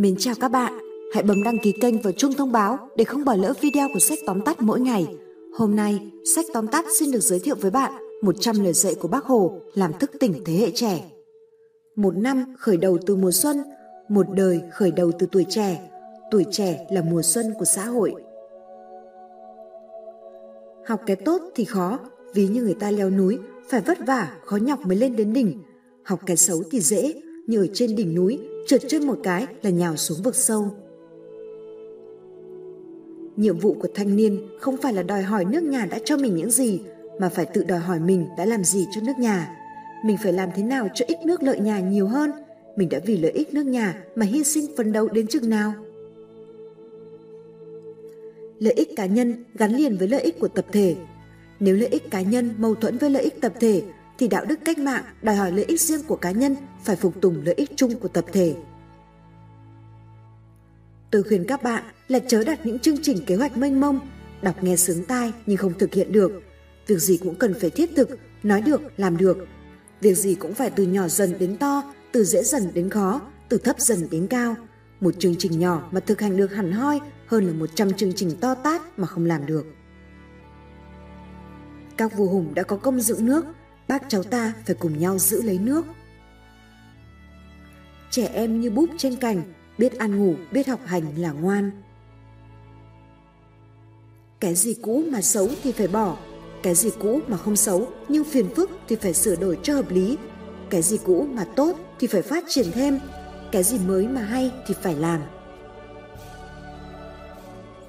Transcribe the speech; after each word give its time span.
Mến 0.00 0.16
chào 0.18 0.34
các 0.40 0.48
bạn, 0.48 0.72
hãy 1.14 1.22
bấm 1.22 1.42
đăng 1.42 1.58
ký 1.58 1.72
kênh 1.72 1.98
và 1.98 2.12
chuông 2.12 2.32
thông 2.32 2.52
báo 2.52 2.78
để 2.96 3.04
không 3.04 3.24
bỏ 3.24 3.34
lỡ 3.34 3.52
video 3.60 3.88
của 3.92 3.98
sách 3.98 4.18
tóm 4.26 4.40
tắt 4.40 4.62
mỗi 4.62 4.80
ngày. 4.80 5.06
Hôm 5.54 5.76
nay, 5.76 6.10
sách 6.34 6.44
tóm 6.52 6.66
tắt 6.66 6.84
xin 6.98 7.10
được 7.10 7.20
giới 7.20 7.38
thiệu 7.38 7.54
với 7.60 7.70
bạn 7.70 7.92
100 8.22 8.64
lời 8.64 8.72
dạy 8.72 8.94
của 8.94 9.08
Bác 9.08 9.24
Hồ 9.24 9.60
làm 9.74 9.92
thức 9.98 10.10
tỉnh 10.20 10.34
thế 10.44 10.52
hệ 10.52 10.70
trẻ. 10.70 11.10
Một 11.96 12.16
năm 12.16 12.54
khởi 12.58 12.76
đầu 12.76 12.98
từ 13.06 13.16
mùa 13.16 13.30
xuân, 13.30 13.62
một 14.08 14.26
đời 14.34 14.60
khởi 14.72 14.90
đầu 14.90 15.12
từ 15.18 15.26
tuổi 15.32 15.46
trẻ. 15.48 15.90
Tuổi 16.30 16.44
trẻ 16.50 16.86
là 16.90 17.02
mùa 17.02 17.22
xuân 17.22 17.46
của 17.58 17.64
xã 17.64 17.84
hội. 17.84 18.14
Học 20.86 21.00
cái 21.06 21.16
tốt 21.16 21.42
thì 21.54 21.64
khó, 21.64 21.98
ví 22.34 22.48
như 22.48 22.62
người 22.62 22.76
ta 22.80 22.90
leo 22.90 23.10
núi, 23.10 23.38
phải 23.68 23.80
vất 23.80 23.98
vả, 24.06 24.36
khó 24.44 24.56
nhọc 24.56 24.86
mới 24.86 24.96
lên 24.96 25.16
đến 25.16 25.32
đỉnh. 25.32 25.62
Học 26.04 26.20
cái 26.26 26.36
xấu 26.36 26.62
thì 26.70 26.80
dễ, 26.80 27.14
như 27.46 27.62
ở 27.62 27.66
trên 27.74 27.96
đỉnh 27.96 28.14
núi, 28.14 28.38
trượt 28.66 28.80
chân 28.88 29.06
một 29.06 29.18
cái 29.22 29.46
là 29.62 29.70
nhào 29.70 29.96
xuống 29.96 30.18
vực 30.24 30.36
sâu. 30.36 30.70
Nhiệm 33.36 33.58
vụ 33.58 33.76
của 33.80 33.88
thanh 33.94 34.16
niên 34.16 34.48
không 34.60 34.76
phải 34.76 34.92
là 34.92 35.02
đòi 35.02 35.22
hỏi 35.22 35.44
nước 35.44 35.62
nhà 35.62 35.86
đã 35.90 35.98
cho 36.04 36.16
mình 36.16 36.36
những 36.36 36.50
gì, 36.50 36.80
mà 37.20 37.28
phải 37.28 37.46
tự 37.46 37.64
đòi 37.64 37.78
hỏi 37.78 38.00
mình 38.00 38.26
đã 38.38 38.44
làm 38.44 38.64
gì 38.64 38.86
cho 38.94 39.00
nước 39.00 39.12
nhà. 39.18 39.56
Mình 40.04 40.16
phải 40.22 40.32
làm 40.32 40.48
thế 40.54 40.62
nào 40.62 40.88
cho 40.94 41.04
ích 41.08 41.18
nước 41.24 41.42
lợi 41.42 41.60
nhà 41.60 41.80
nhiều 41.80 42.06
hơn, 42.06 42.30
mình 42.76 42.88
đã 42.88 43.00
vì 43.06 43.16
lợi 43.16 43.30
ích 43.30 43.54
nước 43.54 43.66
nhà 43.66 44.04
mà 44.14 44.26
hy 44.26 44.44
sinh 44.44 44.76
phấn 44.76 44.92
đấu 44.92 45.08
đến 45.08 45.26
chừng 45.26 45.50
nào. 45.50 45.72
Lợi 48.58 48.74
ích 48.74 48.96
cá 48.96 49.06
nhân 49.06 49.44
gắn 49.54 49.72
liền 49.76 49.96
với 49.96 50.08
lợi 50.08 50.20
ích 50.20 50.40
của 50.40 50.48
tập 50.48 50.66
thể. 50.72 50.96
Nếu 51.60 51.76
lợi 51.76 51.88
ích 51.88 52.10
cá 52.10 52.20
nhân 52.20 52.50
mâu 52.58 52.74
thuẫn 52.74 52.98
với 52.98 53.10
lợi 53.10 53.22
ích 53.22 53.40
tập 53.40 53.52
thể 53.60 53.82
thì 54.20 54.28
đạo 54.28 54.44
đức 54.44 54.58
cách 54.64 54.78
mạng 54.78 55.04
đòi 55.22 55.36
hỏi 55.36 55.52
lợi 55.52 55.64
ích 55.64 55.80
riêng 55.80 56.02
của 56.02 56.16
cá 56.16 56.30
nhân 56.30 56.56
phải 56.84 56.96
phục 56.96 57.20
tùng 57.20 57.42
lợi 57.44 57.54
ích 57.54 57.70
chung 57.76 58.00
của 58.00 58.08
tập 58.08 58.24
thể. 58.32 58.54
Tôi 61.10 61.22
khuyên 61.22 61.44
các 61.48 61.62
bạn 61.62 61.84
là 62.08 62.18
chớ 62.28 62.44
đặt 62.44 62.66
những 62.66 62.78
chương 62.78 63.02
trình 63.02 63.24
kế 63.26 63.36
hoạch 63.36 63.56
mênh 63.56 63.80
mông, 63.80 64.00
đọc 64.42 64.62
nghe 64.62 64.76
sướng 64.76 65.04
tai 65.04 65.32
nhưng 65.46 65.56
không 65.56 65.78
thực 65.78 65.94
hiện 65.94 66.12
được. 66.12 66.42
Việc 66.86 66.98
gì 66.98 67.16
cũng 67.16 67.34
cần 67.34 67.54
phải 67.60 67.70
thiết 67.70 67.90
thực, 67.96 68.18
nói 68.42 68.60
được, 68.60 68.80
làm 68.96 69.16
được. 69.16 69.46
Việc 70.00 70.14
gì 70.14 70.34
cũng 70.34 70.54
phải 70.54 70.70
từ 70.70 70.84
nhỏ 70.84 71.08
dần 71.08 71.34
đến 71.38 71.56
to, 71.56 71.92
từ 72.12 72.24
dễ 72.24 72.42
dần 72.42 72.70
đến 72.74 72.90
khó, 72.90 73.20
từ 73.48 73.58
thấp 73.58 73.80
dần 73.80 74.08
đến 74.10 74.26
cao. 74.26 74.56
Một 75.00 75.14
chương 75.18 75.36
trình 75.38 75.58
nhỏ 75.58 75.88
mà 75.90 76.00
thực 76.00 76.20
hành 76.20 76.36
được 76.36 76.52
hẳn 76.52 76.72
hoi 76.72 77.00
hơn 77.26 77.46
là 77.46 77.52
100 77.52 77.92
chương 77.92 78.12
trình 78.16 78.36
to 78.40 78.54
tát 78.54 78.98
mà 78.98 79.06
không 79.06 79.24
làm 79.24 79.46
được. 79.46 79.66
Các 81.96 82.16
vua 82.16 82.26
hùng 82.26 82.54
đã 82.54 82.62
có 82.62 82.76
công 82.76 83.00
dựng 83.00 83.26
nước, 83.26 83.44
bác 83.90 84.08
cháu 84.08 84.22
ta 84.22 84.52
phải 84.66 84.76
cùng 84.78 84.98
nhau 84.98 85.18
giữ 85.18 85.42
lấy 85.42 85.58
nước. 85.58 85.84
Trẻ 88.10 88.30
em 88.34 88.60
như 88.60 88.70
búp 88.70 88.90
trên 88.98 89.16
cành, 89.16 89.42
biết 89.78 89.98
ăn 89.98 90.18
ngủ, 90.18 90.34
biết 90.52 90.68
học 90.68 90.80
hành 90.84 91.02
là 91.16 91.32
ngoan. 91.32 91.70
Cái 94.40 94.54
gì 94.54 94.74
cũ 94.82 95.02
mà 95.12 95.20
xấu 95.22 95.48
thì 95.62 95.72
phải 95.72 95.88
bỏ, 95.88 96.16
cái 96.62 96.74
gì 96.74 96.90
cũ 96.98 97.20
mà 97.26 97.36
không 97.36 97.56
xấu 97.56 97.92
nhưng 98.08 98.24
phiền 98.24 98.54
phức 98.56 98.70
thì 98.88 98.96
phải 98.96 99.14
sửa 99.14 99.36
đổi 99.36 99.58
cho 99.62 99.74
hợp 99.74 99.90
lý. 99.90 100.16
Cái 100.70 100.82
gì 100.82 100.98
cũ 101.04 101.26
mà 101.30 101.44
tốt 101.56 101.76
thì 101.98 102.06
phải 102.06 102.22
phát 102.22 102.44
triển 102.48 102.66
thêm, 102.72 102.98
cái 103.52 103.62
gì 103.62 103.78
mới 103.78 104.08
mà 104.08 104.22
hay 104.22 104.52
thì 104.66 104.74
phải 104.82 104.94
làm. 104.94 105.20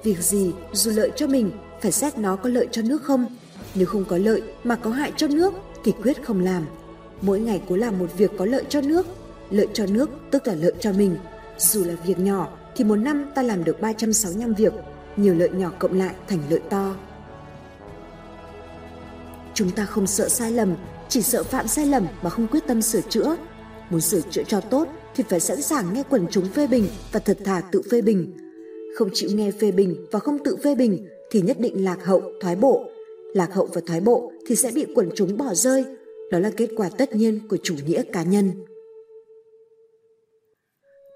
Việc 0.02 0.18
gì 0.18 0.52
dù 0.72 0.90
lợi 0.90 1.12
cho 1.16 1.26
mình 1.26 1.50
phải 1.80 1.92
xét 1.92 2.18
nó 2.18 2.36
có 2.36 2.48
lợi 2.48 2.68
cho 2.72 2.82
nước 2.82 3.02
không. 3.02 3.26
Nếu 3.74 3.86
không 3.86 4.04
có 4.04 4.18
lợi 4.18 4.42
mà 4.64 4.76
có 4.76 4.90
hại 4.90 5.12
cho 5.16 5.28
nước 5.28 5.54
thì 5.84 5.92
quyết 6.02 6.24
không 6.24 6.40
làm. 6.40 6.66
Mỗi 7.20 7.40
ngày 7.40 7.62
cố 7.68 7.76
làm 7.76 7.98
một 7.98 8.06
việc 8.16 8.30
có 8.38 8.44
lợi 8.44 8.64
cho 8.68 8.80
nước. 8.80 9.06
Lợi 9.50 9.68
cho 9.72 9.86
nước 9.86 10.10
tức 10.30 10.46
là 10.46 10.54
lợi 10.54 10.72
cho 10.80 10.92
mình. 10.92 11.16
Dù 11.58 11.84
là 11.84 11.94
việc 12.06 12.18
nhỏ 12.18 12.58
thì 12.76 12.84
một 12.84 12.96
năm 12.96 13.24
ta 13.34 13.42
làm 13.42 13.64
được 13.64 13.80
365 13.80 14.54
việc, 14.54 14.72
nhiều 15.16 15.34
lợi 15.34 15.48
nhỏ 15.48 15.70
cộng 15.78 15.98
lại 15.98 16.14
thành 16.28 16.38
lợi 16.50 16.60
to. 16.70 16.94
Chúng 19.54 19.70
ta 19.70 19.84
không 19.84 20.06
sợ 20.06 20.28
sai 20.28 20.52
lầm, 20.52 20.74
chỉ 21.08 21.22
sợ 21.22 21.42
phạm 21.42 21.68
sai 21.68 21.86
lầm 21.86 22.06
mà 22.22 22.30
không 22.30 22.46
quyết 22.46 22.66
tâm 22.66 22.82
sửa 22.82 23.00
chữa. 23.00 23.36
Muốn 23.90 24.00
sửa 24.00 24.20
chữa 24.20 24.42
cho 24.46 24.60
tốt 24.60 24.88
thì 25.14 25.24
phải 25.28 25.40
sẵn 25.40 25.62
sàng 25.62 25.94
nghe 25.94 26.02
quần 26.10 26.26
chúng 26.30 26.44
phê 26.48 26.66
bình 26.66 26.86
và 27.12 27.20
thật 27.20 27.38
thà 27.44 27.62
tự 27.72 27.82
phê 27.90 28.02
bình. 28.02 28.32
Không 28.96 29.08
chịu 29.14 29.30
nghe 29.34 29.50
phê 29.50 29.72
bình 29.72 30.06
và 30.10 30.18
không 30.18 30.38
tự 30.44 30.56
phê 30.64 30.74
bình 30.74 31.06
thì 31.30 31.40
nhất 31.40 31.60
định 31.60 31.84
lạc 31.84 32.04
hậu, 32.04 32.22
thoái 32.40 32.56
bộ. 32.56 32.84
Lạc 33.34 33.54
hậu 33.54 33.68
và 33.72 33.80
thoái 33.86 34.00
bộ 34.00 34.32
thì 34.52 34.56
sẽ 34.56 34.70
bị 34.74 34.86
quần 34.94 35.10
chúng 35.14 35.36
bỏ 35.36 35.54
rơi. 35.54 35.84
Đó 36.30 36.38
là 36.38 36.50
kết 36.56 36.68
quả 36.76 36.90
tất 36.98 37.14
nhiên 37.14 37.48
của 37.48 37.56
chủ 37.62 37.74
nghĩa 37.86 38.02
cá 38.12 38.22
nhân. 38.22 38.50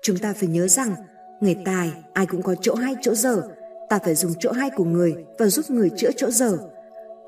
Chúng 0.03 0.19
ta 0.19 0.33
phải 0.33 0.49
nhớ 0.49 0.69
rằng, 0.69 0.95
người 1.41 1.57
tài 1.65 1.93
ai 2.13 2.27
cũng 2.27 2.43
có 2.43 2.55
chỗ 2.61 2.75
hay 2.75 2.95
chỗ 3.03 3.15
dở, 3.15 3.43
ta 3.89 3.99
phải 4.05 4.15
dùng 4.15 4.33
chỗ 4.41 4.53
hay 4.53 4.71
của 4.77 4.85
người 4.85 5.15
và 5.39 5.47
giúp 5.49 5.71
người 5.71 5.91
chữa 5.97 6.11
chỗ 6.17 6.31
dở. 6.31 6.59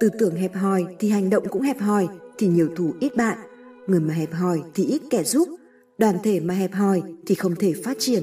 Tư 0.01 0.09
tưởng 0.19 0.35
hẹp 0.35 0.55
hòi 0.55 0.85
thì 0.99 1.11
hành 1.11 1.31
động 1.31 1.49
cũng 1.49 1.63
hẹp 1.63 1.79
hòi, 1.79 2.09
thì 2.39 2.47
nhiều 2.47 2.69
thủ 2.77 2.93
ít 3.01 3.17
bạn. 3.17 3.39
Người 3.87 4.01
mà 4.01 4.15
hẹp 4.15 4.33
hòi 4.33 4.63
thì 4.75 4.85
ít 4.85 5.03
kẻ 5.11 5.25
giúp, 5.25 5.49
đoàn 5.99 6.17
thể 6.23 6.41
mà 6.41 6.55
hẹp 6.55 6.73
hòi 6.73 7.03
thì 7.27 7.35
không 7.35 7.57
thể 7.57 7.73
phát 7.85 7.97
triển. 7.99 8.23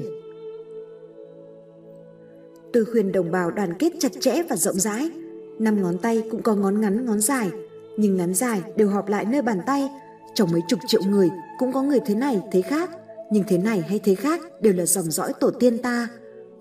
Tôi 2.72 2.84
khuyên 2.84 3.12
đồng 3.12 3.30
bào 3.30 3.50
đoàn 3.50 3.74
kết 3.78 3.92
chặt 3.98 4.12
chẽ 4.20 4.42
và 4.48 4.56
rộng 4.56 4.80
rãi. 4.80 5.10
Năm 5.58 5.82
ngón 5.82 5.98
tay 5.98 6.22
cũng 6.30 6.42
có 6.42 6.54
ngón 6.54 6.80
ngắn 6.80 7.06
ngón 7.06 7.20
dài, 7.20 7.50
nhưng 7.96 8.16
ngắn 8.16 8.34
dài 8.34 8.62
đều 8.76 8.88
họp 8.88 9.08
lại 9.08 9.24
nơi 9.24 9.42
bàn 9.42 9.60
tay. 9.66 9.88
Trong 10.34 10.52
mấy 10.52 10.60
chục 10.68 10.80
triệu 10.86 11.02
người 11.02 11.30
cũng 11.58 11.72
có 11.72 11.82
người 11.82 12.00
thế 12.06 12.14
này 12.14 12.40
thế 12.52 12.62
khác, 12.62 12.90
nhưng 13.30 13.44
thế 13.48 13.58
này 13.58 13.84
hay 13.88 14.00
thế 14.04 14.14
khác 14.14 14.40
đều 14.60 14.72
là 14.72 14.86
dòng 14.86 15.10
dõi 15.10 15.32
tổ 15.40 15.50
tiên 15.50 15.78
ta. 15.78 16.08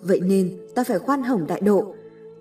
Vậy 0.02 0.20
nên 0.20 0.58
ta 0.76 0.84
phải 0.84 1.00
khoan 1.00 1.24
hồng 1.24 1.48
đại 1.48 1.62
độ. 1.62 1.96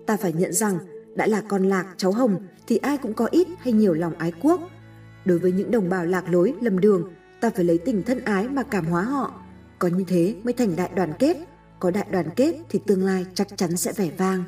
Ta 0.05 0.17
phải 0.17 0.33
nhận 0.33 0.53
rằng 0.53 0.77
đã 1.15 1.27
là 1.27 1.41
con 1.41 1.63
lạc 1.63 1.93
cháu 1.97 2.11
hồng 2.11 2.39
thì 2.67 2.77
ai 2.77 2.97
cũng 2.97 3.13
có 3.13 3.27
ít 3.31 3.47
hay 3.59 3.73
nhiều 3.73 3.93
lòng 3.93 4.13
ái 4.17 4.31
quốc. 4.41 4.61
Đối 5.25 5.39
với 5.39 5.51
những 5.51 5.71
đồng 5.71 5.89
bào 5.89 6.05
lạc 6.05 6.29
lối 6.29 6.53
lầm 6.61 6.79
đường, 6.79 7.11
ta 7.41 7.49
phải 7.49 7.65
lấy 7.65 7.77
tình 7.77 8.03
thân 8.03 8.19
ái 8.25 8.47
mà 8.47 8.63
cảm 8.63 8.85
hóa 8.85 9.01
họ. 9.01 9.33
Có 9.79 9.87
như 9.87 10.03
thế 10.07 10.35
mới 10.43 10.53
thành 10.53 10.75
đại 10.75 10.89
đoàn 10.95 11.13
kết, 11.19 11.37
có 11.79 11.91
đại 11.91 12.07
đoàn 12.11 12.29
kết 12.35 12.55
thì 12.69 12.79
tương 12.87 13.03
lai 13.03 13.25
chắc 13.33 13.47
chắn 13.57 13.77
sẽ 13.77 13.93
vẻ 13.93 14.09
vang. 14.17 14.43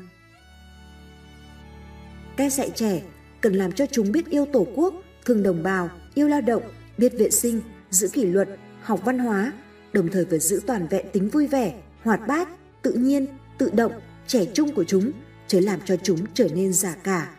Cái 2.36 2.50
dạy 2.50 2.70
trẻ 2.74 3.02
cần 3.40 3.54
làm 3.54 3.72
cho 3.72 3.86
chúng 3.86 4.12
biết 4.12 4.30
yêu 4.30 4.46
tổ 4.52 4.66
quốc, 4.74 4.94
thương 5.24 5.42
đồng 5.42 5.62
bào, 5.62 5.90
yêu 6.14 6.28
lao 6.28 6.40
động, 6.40 6.62
biết 6.98 7.12
vệ 7.18 7.30
sinh, 7.30 7.60
giữ 7.90 8.08
kỷ 8.08 8.24
luật, 8.24 8.48
học 8.82 9.00
văn 9.04 9.18
hóa, 9.18 9.52
đồng 9.92 10.08
thời 10.08 10.24
phải 10.24 10.38
giữ 10.38 10.60
toàn 10.66 10.86
vẹn 10.86 11.06
tính 11.12 11.28
vui 11.28 11.46
vẻ, 11.46 11.74
hoạt 12.02 12.20
bát, 12.28 12.48
tự 12.82 12.92
nhiên, 12.92 13.26
tự 13.58 13.70
động, 13.72 13.92
trẻ 14.26 14.44
trung 14.54 14.74
của 14.74 14.84
chúng, 14.84 15.12
chớ 15.46 15.60
làm 15.60 15.80
cho 15.84 15.96
chúng 15.96 16.18
trở 16.34 16.48
nên 16.54 16.72
giả 16.72 16.94
cả. 17.02 17.30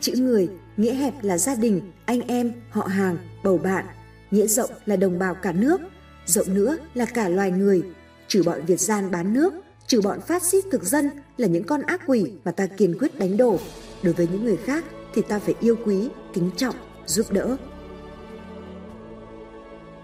Chữ 0.00 0.12
người, 0.16 0.48
nghĩa 0.76 0.94
hẹp 0.94 1.14
là 1.22 1.38
gia 1.38 1.54
đình, 1.54 1.80
anh 2.04 2.20
em, 2.20 2.52
họ 2.70 2.86
hàng, 2.86 3.16
bầu 3.44 3.58
bạn, 3.58 3.84
nghĩa 4.30 4.46
rộng 4.46 4.70
là 4.86 4.96
đồng 4.96 5.18
bào 5.18 5.34
cả 5.34 5.52
nước, 5.52 5.80
rộng 6.26 6.54
nữa 6.54 6.76
là 6.94 7.04
cả 7.04 7.28
loài 7.28 7.50
người, 7.50 7.82
trừ 8.28 8.42
bọn 8.42 8.64
Việt 8.66 8.80
gian 8.80 9.10
bán 9.10 9.34
nước, 9.34 9.54
trừ 9.92 10.00
bọn 10.00 10.20
phát 10.20 10.42
xít 10.42 10.64
thực 10.70 10.82
dân 10.82 11.10
là 11.36 11.46
những 11.46 11.64
con 11.64 11.82
ác 11.82 12.00
quỷ 12.06 12.32
mà 12.44 12.52
ta 12.52 12.66
kiên 12.66 12.98
quyết 12.98 13.18
đánh 13.18 13.36
đổ. 13.36 13.58
Đối 14.02 14.14
với 14.14 14.28
những 14.32 14.44
người 14.44 14.56
khác 14.56 14.84
thì 15.14 15.22
ta 15.22 15.38
phải 15.38 15.54
yêu 15.60 15.76
quý, 15.84 16.08
kính 16.34 16.50
trọng, 16.56 16.74
giúp 17.06 17.26
đỡ. 17.30 17.56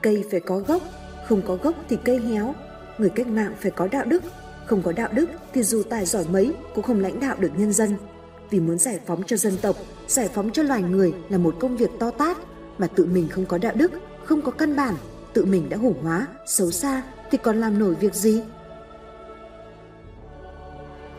Cây 0.03 0.25
phải 0.31 0.41
có 0.41 0.59
gốc, 0.59 0.82
không 1.26 1.43
có 1.47 1.56
gốc 1.56 1.75
thì 1.88 1.99
cây 2.04 2.19
héo. 2.19 2.54
Người 2.99 3.10
cách 3.10 3.26
mạng 3.26 3.54
phải 3.60 3.71
có 3.71 3.88
đạo 3.93 4.04
đức, 4.04 4.22
không 4.66 4.82
có 4.82 4.93
đạo 4.93 5.09
đức 5.12 5.31
thì 5.53 5.62
dù 5.62 5.82
tài 5.82 6.06
giỏi 6.06 6.25
mấy 6.32 6.55
cũng 6.75 6.84
không 6.84 7.00
lãnh 7.00 7.20
đạo 7.20 7.37
được 7.38 7.50
nhân 7.56 7.72
dân. 7.72 7.94
Vì 8.50 8.60
muốn 8.60 8.78
giải 8.78 9.00
phóng 9.06 9.22
cho 9.26 9.37
dân 9.37 9.56
tộc, 9.62 9.76
giải 10.09 10.28
phóng 10.34 10.50
cho 10.50 10.62
loài 10.62 10.82
người 10.82 11.14
là 11.29 11.38
một 11.38 11.56
công 11.61 11.76
việc 11.76 11.90
to 11.99 12.11
tát 12.11 12.37
mà 12.79 12.87
tự 12.87 13.06
mình 13.06 13.29
không 13.29 13.46
có 13.46 13.58
đạo 13.58 13.73
đức, 13.76 13.93
không 14.25 14.43
có 14.43 14.50
căn 14.50 14.76
bản, 14.76 14.94
tự 15.32 15.44
mình 15.44 15.69
đã 15.69 15.76
hủ 15.76 15.94
hóa, 16.02 16.26
xấu 16.46 16.70
xa 16.70 17.02
thì 17.31 17.38
còn 17.43 17.61
làm 17.61 17.79
nổi 17.79 17.94
việc 17.94 18.14
gì? 18.14 18.43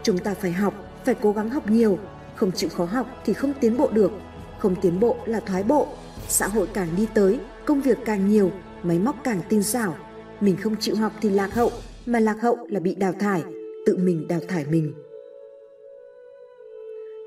Chúng 0.10 0.18
ta 0.18 0.34
phải 0.34 0.52
học, 0.52 0.74
phải 1.06 1.16
cố 1.22 1.32
gắng 1.32 1.50
học 1.50 1.72
nhiều, 1.72 2.00
không 2.36 2.52
chịu 2.52 2.70
khó 2.70 2.86
học 2.86 3.08
thì 3.26 3.34
không 3.34 3.54
tiến 3.62 3.78
bộ 3.78 3.90
được, 3.94 4.12
không 4.60 4.76
tiến 4.82 5.00
bộ 5.00 5.18
là 5.26 5.40
thoái 5.40 5.64
bộ. 5.64 5.88
Xã 6.28 6.48
hội 6.48 6.68
càng 6.74 6.88
đi 6.98 7.08
tới, 7.14 7.40
công 7.66 7.82
việc 7.82 7.98
càng 8.06 8.30
nhiều, 8.30 8.52
máy 8.84 9.00
móc 9.00 9.16
càng 9.24 9.42
tinh 9.50 9.64
xảo. 9.64 9.96
Mình 10.42 10.58
không 10.58 10.76
chịu 10.80 10.96
học 10.96 11.14
thì 11.22 11.30
lạc 11.30 11.54
hậu, 11.54 11.72
mà 12.06 12.20
lạc 12.20 12.42
hậu 12.42 12.58
là 12.70 12.80
bị 12.80 12.96
đào 12.96 13.14
thải, 13.14 13.44
tự 13.86 13.98
mình 13.98 14.28
đào 14.28 14.40
thải 14.48 14.66
mình. 14.66 14.94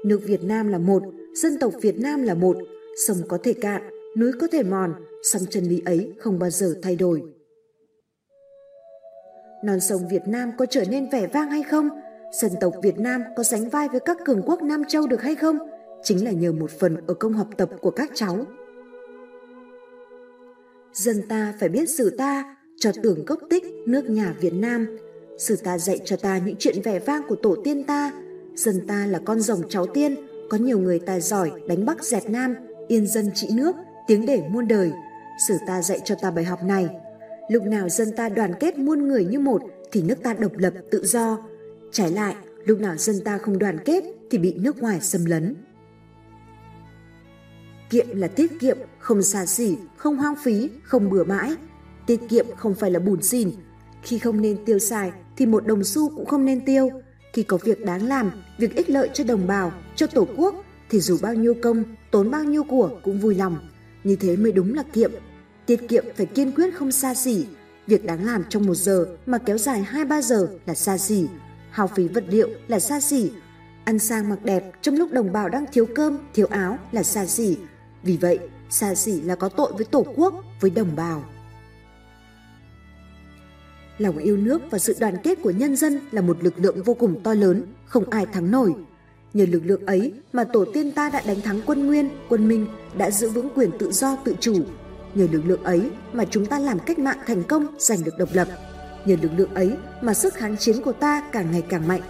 Nước 0.04 0.20
Việt 0.24 0.44
Nam 0.44 0.68
là 0.68 0.78
một, 0.78 1.02
dân 1.34 1.58
tộc 1.58 1.72
Việt 1.80 2.00
Nam 2.00 2.22
là 2.22 2.34
một, 2.34 2.56
sông 3.06 3.18
có 3.28 3.38
thể 3.42 3.52
cạn, 3.52 3.82
núi 4.16 4.32
có 4.40 4.46
thể 4.52 4.62
mòn, 4.62 4.94
song 5.22 5.42
chân 5.50 5.64
lý 5.64 5.82
ấy 5.84 6.12
không 6.18 6.38
bao 6.38 6.50
giờ 6.50 6.74
thay 6.82 6.96
đổi. 6.96 7.22
Non 9.64 9.80
sông 9.80 10.08
Việt 10.10 10.22
Nam 10.26 10.52
có 10.58 10.66
trở 10.66 10.84
nên 10.90 11.10
vẻ 11.10 11.26
vang 11.26 11.50
hay 11.50 11.62
không? 11.62 11.88
Dân 12.32 12.52
tộc 12.60 12.74
Việt 12.82 12.98
Nam 12.98 13.22
có 13.36 13.42
sánh 13.42 13.68
vai 13.68 13.88
với 13.88 14.00
các 14.00 14.18
cường 14.24 14.42
quốc 14.46 14.62
Nam 14.62 14.82
Châu 14.88 15.06
được 15.06 15.22
hay 15.22 15.34
không? 15.34 15.58
Chính 16.02 16.24
là 16.24 16.30
nhờ 16.30 16.52
một 16.52 16.70
phần 16.70 16.96
ở 17.06 17.14
công 17.14 17.32
học 17.32 17.48
tập 17.56 17.70
của 17.80 17.90
các 17.90 18.10
cháu. 18.14 18.46
Dân 20.92 21.22
ta 21.28 21.54
phải 21.60 21.68
biết 21.68 21.90
sử 21.90 22.10
ta, 22.10 22.56
cho 22.76 22.90
tưởng 23.02 23.24
gốc 23.24 23.38
tích 23.50 23.64
nước 23.86 24.10
nhà 24.10 24.34
Việt 24.40 24.54
Nam. 24.54 24.98
Sử 25.38 25.56
ta 25.56 25.78
dạy 25.78 26.00
cho 26.04 26.16
ta 26.16 26.38
những 26.38 26.56
chuyện 26.58 26.82
vẻ 26.84 26.98
vang 26.98 27.22
của 27.28 27.36
tổ 27.36 27.56
tiên 27.64 27.84
ta. 27.84 28.12
Dân 28.54 28.86
ta 28.86 29.06
là 29.06 29.20
con 29.24 29.40
rồng 29.40 29.68
cháu 29.68 29.86
tiên, 29.86 30.14
có 30.50 30.56
nhiều 30.56 30.78
người 30.78 30.98
tài 30.98 31.20
giỏi 31.20 31.52
đánh 31.68 31.86
Bắc 31.86 32.04
dẹp 32.04 32.30
Nam, 32.30 32.54
yên 32.88 33.06
dân 33.06 33.30
trị 33.34 33.48
nước, 33.52 33.76
tiếng 34.06 34.26
để 34.26 34.42
muôn 34.50 34.68
đời. 34.68 34.92
Sử 35.48 35.54
ta 35.66 35.82
dạy 35.82 36.00
cho 36.04 36.14
ta 36.22 36.30
bài 36.30 36.44
học 36.44 36.62
này. 36.64 36.88
Lúc 37.48 37.62
nào 37.62 37.88
dân 37.88 38.12
ta 38.16 38.28
đoàn 38.28 38.52
kết 38.60 38.78
muôn 38.78 39.08
người 39.08 39.24
như 39.24 39.38
một 39.38 39.62
thì 39.92 40.02
nước 40.02 40.22
ta 40.22 40.34
độc 40.34 40.52
lập 40.56 40.72
tự 40.90 41.04
do. 41.04 41.38
Trái 41.92 42.10
lại, 42.10 42.36
lúc 42.64 42.80
nào 42.80 42.96
dân 42.96 43.20
ta 43.24 43.38
không 43.38 43.58
đoàn 43.58 43.78
kết 43.84 44.04
thì 44.30 44.38
bị 44.38 44.54
nước 44.54 44.78
ngoài 44.78 45.00
xâm 45.00 45.24
lấn. 45.24 45.54
Kiệm 47.90 48.06
là 48.16 48.28
tiết 48.28 48.60
kiệm, 48.60 48.78
không 48.98 49.22
xa 49.22 49.46
xỉ, 49.46 49.76
không 49.96 50.16
hoang 50.16 50.34
phí, 50.44 50.70
không 50.84 51.10
bừa 51.10 51.24
bãi. 51.24 51.54
Tiết 52.06 52.20
kiệm 52.28 52.46
không 52.56 52.74
phải 52.74 52.90
là 52.90 52.98
bùn 52.98 53.22
xìn. 53.22 53.50
Khi 54.02 54.18
không 54.18 54.40
nên 54.40 54.64
tiêu 54.64 54.78
xài 54.78 55.12
thì 55.36 55.46
một 55.46 55.66
đồng 55.66 55.84
xu 55.84 56.16
cũng 56.16 56.26
không 56.26 56.44
nên 56.44 56.64
tiêu. 56.64 56.90
Khi 57.32 57.42
có 57.42 57.58
việc 57.64 57.84
đáng 57.84 58.06
làm, 58.06 58.30
việc 58.58 58.74
ích 58.74 58.90
lợi 58.90 59.10
cho 59.12 59.24
đồng 59.24 59.46
bào, 59.46 59.72
cho 59.96 60.06
tổ 60.06 60.26
quốc 60.36 60.64
thì 60.90 61.00
dù 61.00 61.18
bao 61.22 61.34
nhiêu 61.34 61.54
công, 61.62 61.84
tốn 62.10 62.30
bao 62.30 62.44
nhiêu 62.44 62.64
của 62.64 62.90
cũng 63.02 63.20
vui 63.20 63.34
lòng. 63.34 63.68
Như 64.04 64.16
thế 64.16 64.36
mới 64.36 64.52
đúng 64.52 64.74
là 64.74 64.82
kiệm. 64.92 65.10
Tiết 65.66 65.88
kiệm 65.88 66.04
phải 66.16 66.26
kiên 66.26 66.52
quyết 66.52 66.74
không 66.74 66.92
xa 66.92 67.14
xỉ. 67.14 67.46
Việc 67.86 68.04
đáng 68.04 68.24
làm 68.24 68.44
trong 68.48 68.66
một 68.66 68.74
giờ 68.74 69.06
mà 69.26 69.38
kéo 69.38 69.58
dài 69.58 69.86
2-3 69.92 70.22
giờ 70.22 70.48
là 70.66 70.74
xa 70.74 70.98
xỉ. 70.98 71.26
Hao 71.72 71.86
phí 71.86 72.08
vật 72.08 72.24
liệu 72.28 72.48
là 72.68 72.80
xa 72.80 73.00
xỉ. 73.00 73.30
Ăn 73.84 73.98
sang 73.98 74.28
mặc 74.28 74.38
đẹp 74.44 74.72
trong 74.82 74.94
lúc 74.94 75.12
đồng 75.12 75.32
bào 75.32 75.48
đang 75.48 75.64
thiếu 75.72 75.86
cơm, 75.94 76.18
thiếu 76.34 76.46
áo 76.50 76.78
là 76.92 77.02
xa 77.02 77.26
xỉ 77.26 77.56
vì 78.02 78.16
vậy, 78.16 78.38
xa 78.70 78.94
xỉ 78.94 79.20
là 79.20 79.34
có 79.34 79.48
tội 79.48 79.72
với 79.72 79.84
Tổ 79.84 80.06
quốc, 80.16 80.34
với 80.60 80.70
đồng 80.70 80.96
bào. 80.96 81.24
Lòng 83.98 84.18
yêu 84.18 84.36
nước 84.36 84.62
và 84.70 84.78
sự 84.78 84.96
đoàn 85.00 85.16
kết 85.22 85.38
của 85.42 85.50
nhân 85.50 85.76
dân 85.76 86.00
là 86.10 86.20
một 86.20 86.44
lực 86.44 86.54
lượng 86.56 86.82
vô 86.82 86.94
cùng 86.94 87.20
to 87.22 87.34
lớn, 87.34 87.62
không 87.84 88.10
ai 88.10 88.26
thắng 88.26 88.50
nổi. 88.50 88.74
Nhờ 89.34 89.46
lực 89.48 89.62
lượng 89.64 89.86
ấy 89.86 90.12
mà 90.32 90.44
tổ 90.44 90.64
tiên 90.74 90.92
ta 90.92 91.10
đã 91.10 91.22
đánh 91.26 91.40
thắng 91.40 91.60
quân 91.66 91.86
Nguyên, 91.86 92.10
quân 92.28 92.48
Minh, 92.48 92.66
đã 92.96 93.10
giữ 93.10 93.28
vững 93.28 93.48
quyền 93.54 93.70
tự 93.78 93.92
do 93.92 94.16
tự 94.24 94.34
chủ. 94.40 94.54
Nhờ 95.14 95.26
lực 95.32 95.42
lượng 95.46 95.62
ấy 95.62 95.90
mà 96.12 96.24
chúng 96.30 96.46
ta 96.46 96.58
làm 96.58 96.78
cách 96.78 96.98
mạng 96.98 97.18
thành 97.26 97.42
công, 97.42 97.66
giành 97.78 98.04
được 98.04 98.14
độc 98.18 98.28
lập. 98.32 98.48
Nhờ 99.04 99.16
lực 99.22 99.30
lượng 99.36 99.54
ấy 99.54 99.76
mà 100.00 100.14
sức 100.14 100.34
kháng 100.34 100.56
chiến 100.56 100.82
của 100.82 100.92
ta 100.92 101.22
càng 101.32 101.50
ngày 101.50 101.62
càng 101.68 101.88
mạnh. 101.88 102.00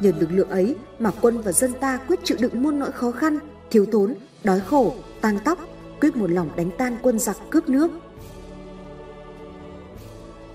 Nhờ 0.00 0.12
lực 0.20 0.32
lượng 0.32 0.50
ấy 0.50 0.76
mà 0.98 1.10
quân 1.20 1.40
và 1.40 1.52
dân 1.52 1.72
ta 1.80 1.98
quyết 2.08 2.20
chịu 2.24 2.36
đựng 2.40 2.62
muôn 2.62 2.78
nỗi 2.78 2.92
khó 2.92 3.10
khăn, 3.10 3.38
thiếu 3.70 3.86
thốn, 3.92 4.14
đói 4.44 4.60
khổ, 4.60 4.94
tang 5.20 5.38
tóc, 5.44 5.58
quyết 6.00 6.16
một 6.16 6.30
lòng 6.30 6.50
đánh 6.56 6.70
tan 6.78 6.96
quân 7.02 7.18
giặc 7.18 7.36
cướp 7.50 7.68
nước. 7.68 7.90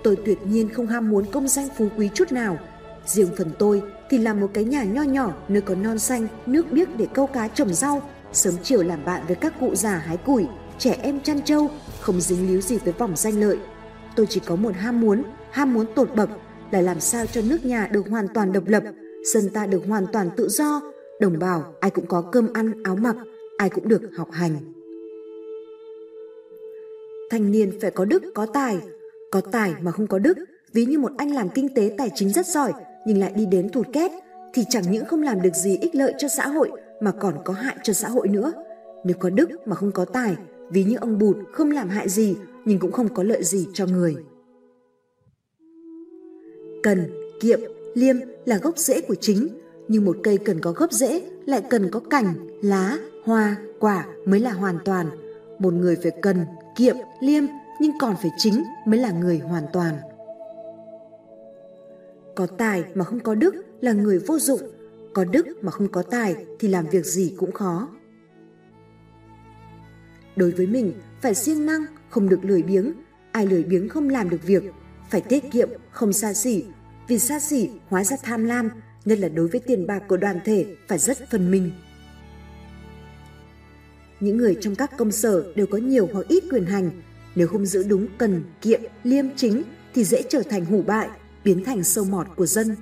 Tôi 0.04 0.18
tuyệt 0.26 0.38
nhiên 0.46 0.70
không 0.70 0.88
ham 0.88 1.10
muốn 1.10 1.26
công 1.32 1.48
danh 1.48 1.68
phú 1.78 1.88
quý 1.98 2.10
chút 2.14 2.32
nào. 2.32 2.60
Riêng 3.06 3.30
phần 3.38 3.52
tôi 3.60 3.82
thì 4.10 4.18
làm 4.18 4.40
một 4.40 4.50
cái 4.54 4.64
nhà 4.64 4.84
nho 4.84 5.02
nhỏ 5.02 5.34
nơi 5.48 5.62
có 5.62 5.76
non 5.76 6.00
xanh, 6.00 6.28
nước 6.46 6.72
biếc 6.72 6.98
để 6.98 7.08
câu 7.14 7.28
cá 7.28 7.48
trồng 7.48 7.74
rau, 7.74 8.02
sớm 8.34 8.54
chiều 8.64 8.84
làm 8.84 9.06
bạn 9.06 9.22
với 9.28 9.36
các 9.36 9.54
cụ 9.60 9.76
già 9.76 9.98
hái 9.98 10.18
củi, 10.18 10.46
trẻ 10.78 10.98
em 11.02 11.20
chăn 11.20 11.42
trâu, 11.42 11.70
không 12.00 12.22
dính 12.22 12.48
líu 12.48 12.62
gì 12.62 12.78
với 12.78 12.94
vòng 12.94 13.16
danh 13.16 13.40
lợi. 13.42 13.58
Tôi 14.16 14.26
chỉ 14.30 14.42
có 14.46 14.56
một 14.56 14.76
ham 14.76 15.02
muốn, 15.02 15.24
ham 15.52 15.74
muốn 15.74 15.86
tột 15.96 16.16
bậc 16.16 16.30
là 16.72 16.82
làm 16.82 17.00
sao 17.00 17.26
cho 17.26 17.42
nước 17.50 17.66
nhà 17.66 17.90
được 17.92 18.10
hoàn 18.10 18.28
toàn 18.28 18.54
độc 18.54 18.64
lập, 18.68 18.84
dân 19.34 19.50
ta 19.50 19.66
được 19.66 19.82
hoàn 19.88 20.06
toàn 20.14 20.30
tự 20.38 20.50
do, 20.50 20.82
đồng 21.20 21.40
bào 21.40 21.74
ai 21.80 21.92
cũng 21.92 22.06
có 22.06 22.22
cơm 22.22 22.54
ăn 22.54 22.84
áo 22.84 22.96
mặc, 22.96 23.16
ai 23.58 23.70
cũng 23.70 23.88
được 23.88 24.02
học 24.18 24.32
hành. 24.32 24.56
Thanh 27.30 27.52
niên 27.52 27.80
phải 27.82 27.92
có 27.92 28.06
đức, 28.06 28.24
có 28.36 28.46
tài. 28.46 28.78
Có 29.32 29.42
tài 29.42 29.74
mà 29.82 29.92
không 29.92 30.08
có 30.08 30.20
đức, 30.20 30.38
ví 30.74 30.86
như 30.86 31.00
một 31.00 31.12
anh 31.18 31.32
làm 31.36 31.50
kinh 31.50 31.74
tế 31.76 31.96
tài 31.98 32.10
chính 32.16 32.30
rất 32.30 32.46
giỏi 32.46 32.74
nhưng 33.08 33.20
lại 33.20 33.32
đi 33.36 33.46
đến 33.46 33.70
thụt 33.70 33.88
két, 33.94 34.12
thì 34.54 34.64
chẳng 34.70 34.84
những 34.92 35.06
không 35.06 35.22
làm 35.22 35.42
được 35.42 35.54
gì 35.54 35.78
ích 35.82 35.96
lợi 35.96 36.14
cho 36.18 36.28
xã 36.28 36.48
hội 36.48 36.72
mà 37.02 37.12
còn 37.12 37.36
có 37.46 37.54
hại 37.54 37.76
cho 37.84 37.94
xã 37.94 38.10
hội 38.10 38.28
nữa. 38.28 38.54
Nếu 39.06 39.18
có 39.20 39.30
đức 39.30 39.50
mà 39.66 39.76
không 39.76 39.92
có 39.92 40.06
tài, 40.06 40.36
ví 40.72 40.84
như 40.84 40.96
ông 40.96 41.20
bụt 41.20 41.38
không 41.52 41.72
làm 41.72 41.90
hại 41.90 42.10
gì 42.10 42.36
nhưng 42.66 42.80
cũng 42.80 42.92
không 42.92 43.14
có 43.14 43.24
lợi 43.24 43.44
gì 43.44 43.68
cho 43.74 43.86
người. 43.86 44.16
Cần, 46.84 47.12
kiệm, 47.42 47.60
liêm 47.94 48.16
là 48.46 48.58
gốc 48.58 48.78
rễ 48.78 49.02
của 49.02 49.16
chính, 49.16 49.48
nhưng 49.88 50.06
một 50.06 50.18
cây 50.24 50.38
cần 50.38 50.60
có 50.62 50.72
gốc 50.72 50.92
rễ 50.92 51.22
lại 51.46 51.64
cần 51.70 51.90
có 51.92 52.00
cành, 52.00 52.34
lá, 52.62 52.98
hoa, 53.24 53.58
quả 53.80 54.06
mới 54.26 54.40
là 54.40 54.52
hoàn 54.52 54.78
toàn. 54.86 55.08
Một 55.60 55.74
người 55.74 55.96
phải 56.04 56.12
cần, 56.22 56.46
kiệm, 56.76 56.96
liêm 57.22 57.44
nhưng 57.80 57.92
còn 58.00 58.16
phải 58.22 58.32
chính 58.38 58.64
mới 58.86 59.00
là 59.00 59.12
người 59.12 59.40
hoàn 59.40 59.64
toàn. 59.74 59.96
Có 62.36 62.46
tài 62.46 62.84
mà 62.96 63.06
không 63.06 63.20
có 63.20 63.36
đức 63.36 63.56
là 63.82 63.94
người 63.94 64.20
vô 64.20 64.40
dụng, 64.40 64.62
có 65.14 65.26
đức 65.26 65.48
mà 65.62 65.72
không 65.72 65.88
có 65.88 66.02
tài 66.02 66.46
thì 66.60 66.68
làm 66.68 66.86
việc 66.86 67.06
gì 67.06 67.36
cũng 67.38 67.52
khó. 67.52 67.90
Đối 70.36 70.52
với 70.52 70.68
mình, 70.68 70.94
phải 71.22 71.36
siêng 71.36 71.66
năng, 71.66 71.86
không 72.14 72.30
được 72.30 72.46
lười 72.46 72.64
biếng, 72.64 72.94
ai 73.32 73.48
lười 73.48 73.64
biếng 73.64 73.90
không 73.90 74.10
làm 74.10 74.30
được 74.30 74.44
việc, 74.44 74.64
phải 75.10 75.22
tiết 75.22 75.44
kiệm, 75.52 75.70
không 75.92 76.14
xa 76.14 76.34
xỉ, 76.34 76.66
vì 77.08 77.20
xa 77.20 77.40
xỉ 77.40 77.70
hóa 77.88 78.04
ra 78.04 78.18
tham 78.24 78.44
lam, 78.44 78.70
nhất 79.06 79.20
là 79.20 79.30
đối 79.30 79.48
với 79.48 79.62
tiền 79.62 79.88
bạc 79.88 80.04
của 80.08 80.18
đoàn 80.18 80.40
thể 80.46 80.76
phải 80.88 80.98
rất 80.98 81.30
phân 81.32 81.52
minh. 81.52 81.72
Những 84.20 84.38
người 84.38 84.58
trong 84.62 84.76
các 84.76 84.98
công 84.98 85.12
sở 85.12 85.54
đều 85.56 85.68
có 85.68 85.78
nhiều 85.78 86.10
hoặc 86.14 86.28
ít 86.28 86.44
quyền 86.52 86.66
hành. 86.66 86.92
Nếu 87.36 87.48
không 87.48 87.66
giữ 87.66 87.84
đúng 87.84 88.08
cần, 88.18 88.44
kiệm, 88.62 88.82
liêm 89.04 89.26
chính 89.36 89.64
thì 89.94 90.04
dễ 90.04 90.22
trở 90.30 90.42
thành 90.50 90.66
hủ 90.66 90.82
bại, 90.82 91.10
biến 91.44 91.64
thành 91.64 91.84
sâu 91.84 92.06
mọt 92.06 92.28
của 92.36 92.46
dân. 92.46 92.76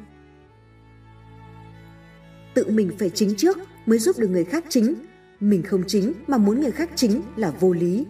Tự 2.54 2.70
mình 2.70 2.92
phải 3.00 3.10
chính 3.10 3.36
trước 3.36 3.58
mới 3.86 4.00
giúp 4.00 4.20
được 4.20 4.30
người 4.30 4.46
khác 4.46 4.66
chính. 4.70 4.96
Mình 5.40 5.64
không 5.64 5.84
chính 5.88 6.14
mà 6.28 6.38
muốn 6.38 6.62
người 6.62 6.72
khác 6.72 6.90
chính 6.96 7.22
là 7.36 7.52
vô 7.60 7.74
lý. 7.74 8.06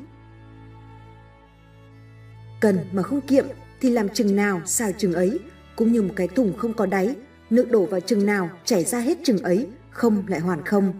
Cần 2.61 2.79
mà 2.91 3.01
không 3.01 3.21
kiệm 3.21 3.45
thì 3.81 3.89
làm 3.89 4.09
chừng 4.09 4.35
nào 4.35 4.61
xài 4.65 4.93
chừng 4.93 5.13
ấy, 5.13 5.39
cũng 5.75 5.91
như 5.91 6.01
một 6.01 6.13
cái 6.15 6.27
thùng 6.27 6.53
không 6.57 6.73
có 6.73 6.85
đáy, 6.85 7.15
nước 7.49 7.71
đổ 7.71 7.85
vào 7.85 7.99
chừng 7.99 8.25
nào 8.25 8.49
chảy 8.65 8.83
ra 8.83 8.99
hết 8.99 9.17
chừng 9.23 9.39
ấy, 9.39 9.67
không 9.91 10.23
lại 10.27 10.39
hoàn 10.39 10.65
không. 10.65 10.93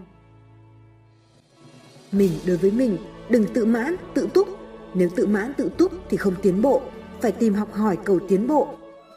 Mình 2.12 2.30
đối 2.46 2.56
với 2.56 2.70
mình, 2.70 2.98
đừng 3.30 3.46
tự 3.54 3.64
mãn, 3.64 3.96
tự 4.14 4.28
túc. 4.34 4.48
Nếu 4.94 5.08
tự 5.16 5.26
mãn, 5.26 5.54
tự 5.54 5.70
túc 5.78 5.92
thì 6.10 6.16
không 6.16 6.34
tiến 6.42 6.62
bộ, 6.62 6.82
phải 7.20 7.32
tìm 7.32 7.54
học 7.54 7.72
hỏi 7.72 7.98
cầu 8.04 8.20
tiến 8.28 8.46
bộ. 8.46 8.68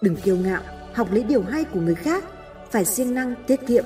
Đừng 0.02 0.16
kiêu 0.16 0.38
ngạo, 0.38 0.62
học 0.94 1.08
lấy 1.12 1.24
điều 1.24 1.42
hay 1.42 1.64
của 1.64 1.80
người 1.80 1.96
khác, 1.96 2.24
phải 2.72 2.86
siêng 2.86 3.14
năng 3.14 3.36
tiết 3.48 3.60
kiệm. 3.68 3.86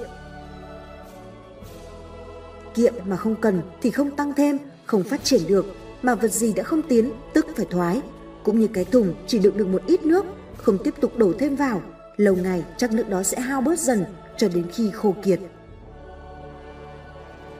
Kiệm 2.74 2.93
mà 3.05 3.15
không 3.15 3.36
cần 3.36 3.62
thì 3.81 3.91
không 3.91 4.15
tăng 4.15 4.34
thêm, 4.34 4.57
không 4.86 5.03
phát 5.03 5.24
triển 5.24 5.41
được, 5.48 5.65
mà 6.01 6.15
vật 6.15 6.31
gì 6.31 6.53
đã 6.53 6.63
không 6.63 6.81
tiến 6.81 7.12
tức 7.34 7.45
phải 7.55 7.65
thoái. 7.69 8.01
Cũng 8.50 8.60
như 8.60 8.68
cái 8.68 8.86
thùng 8.86 9.13
chỉ 9.27 9.39
đựng 9.39 9.58
được 9.58 9.68
một 9.68 9.82
ít 9.88 10.06
nước, 10.06 10.25
không 10.58 10.77
tiếp 10.84 10.94
tục 11.01 11.18
đổ 11.18 11.34
thêm 11.39 11.56
vào, 11.56 11.82
lâu 12.18 12.36
ngày 12.36 12.63
chắc 12.77 12.94
nước 12.94 13.10
đó 13.10 13.24
sẽ 13.24 13.39
hao 13.39 13.62
bớt 13.62 13.79
dần 13.79 14.06
cho 14.38 14.48
đến 14.53 14.65
khi 14.74 14.91
khô 14.94 15.15
kiệt 15.24 15.39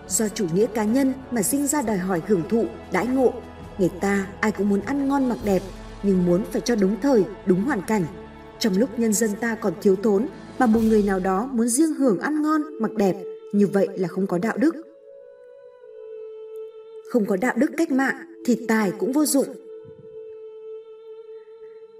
do 0.08 0.28
chủ 0.28 0.46
nghĩa 0.54 0.66
cá 0.66 0.84
nhân 0.84 1.14
mà 1.32 1.42
sinh 1.42 1.68
ra 1.68 1.82
đòi 1.82 1.98
hỏi 1.98 2.22
hưởng 2.28 2.44
thụ, 2.50 2.66
đãi 2.92 3.08
ngộ. 3.08 3.34
Người 3.78 3.92
ta 4.02 4.28
ai 4.40 4.52
cũng 4.52 4.70
muốn 4.70 4.82
ăn 4.82 5.08
ngon 5.08 5.30
mặc 5.30 5.38
đẹp, 5.46 5.62
nhưng 6.04 6.26
muốn 6.26 6.44
phải 6.52 6.62
cho 6.62 6.76
đúng 6.76 6.96
thời, 7.02 7.24
đúng 7.46 7.64
hoàn 7.64 7.82
cảnh. 7.82 8.04
Trong 8.60 8.78
lúc 8.78 9.00
nhân 9.00 9.14
dân 9.14 9.30
ta 9.40 9.56
còn 9.56 9.74
thiếu 9.82 9.96
thốn, 9.96 10.28
mà 10.60 10.66
một 10.66 10.80
người 10.84 11.04
nào 11.04 11.20
đó 11.20 11.50
muốn 11.52 11.68
riêng 11.68 11.94
hưởng 11.94 12.20
ăn 12.20 12.42
ngon, 12.42 12.62
mặc 12.82 12.92
đẹp, 12.98 13.16
như 13.54 13.68
vậy 13.68 13.88
là 13.96 14.08
không 14.08 14.28
có 14.28 14.38
đạo 14.38 14.58
đức. 14.58 14.76
Không 17.12 17.26
có 17.26 17.38
đạo 17.38 17.54
đức 17.58 17.72
cách 17.78 17.92
mạng 17.92 18.16
thì 18.46 18.66
tài 18.68 18.92
cũng 19.00 19.12
vô 19.12 19.26
dụng. 19.26 19.69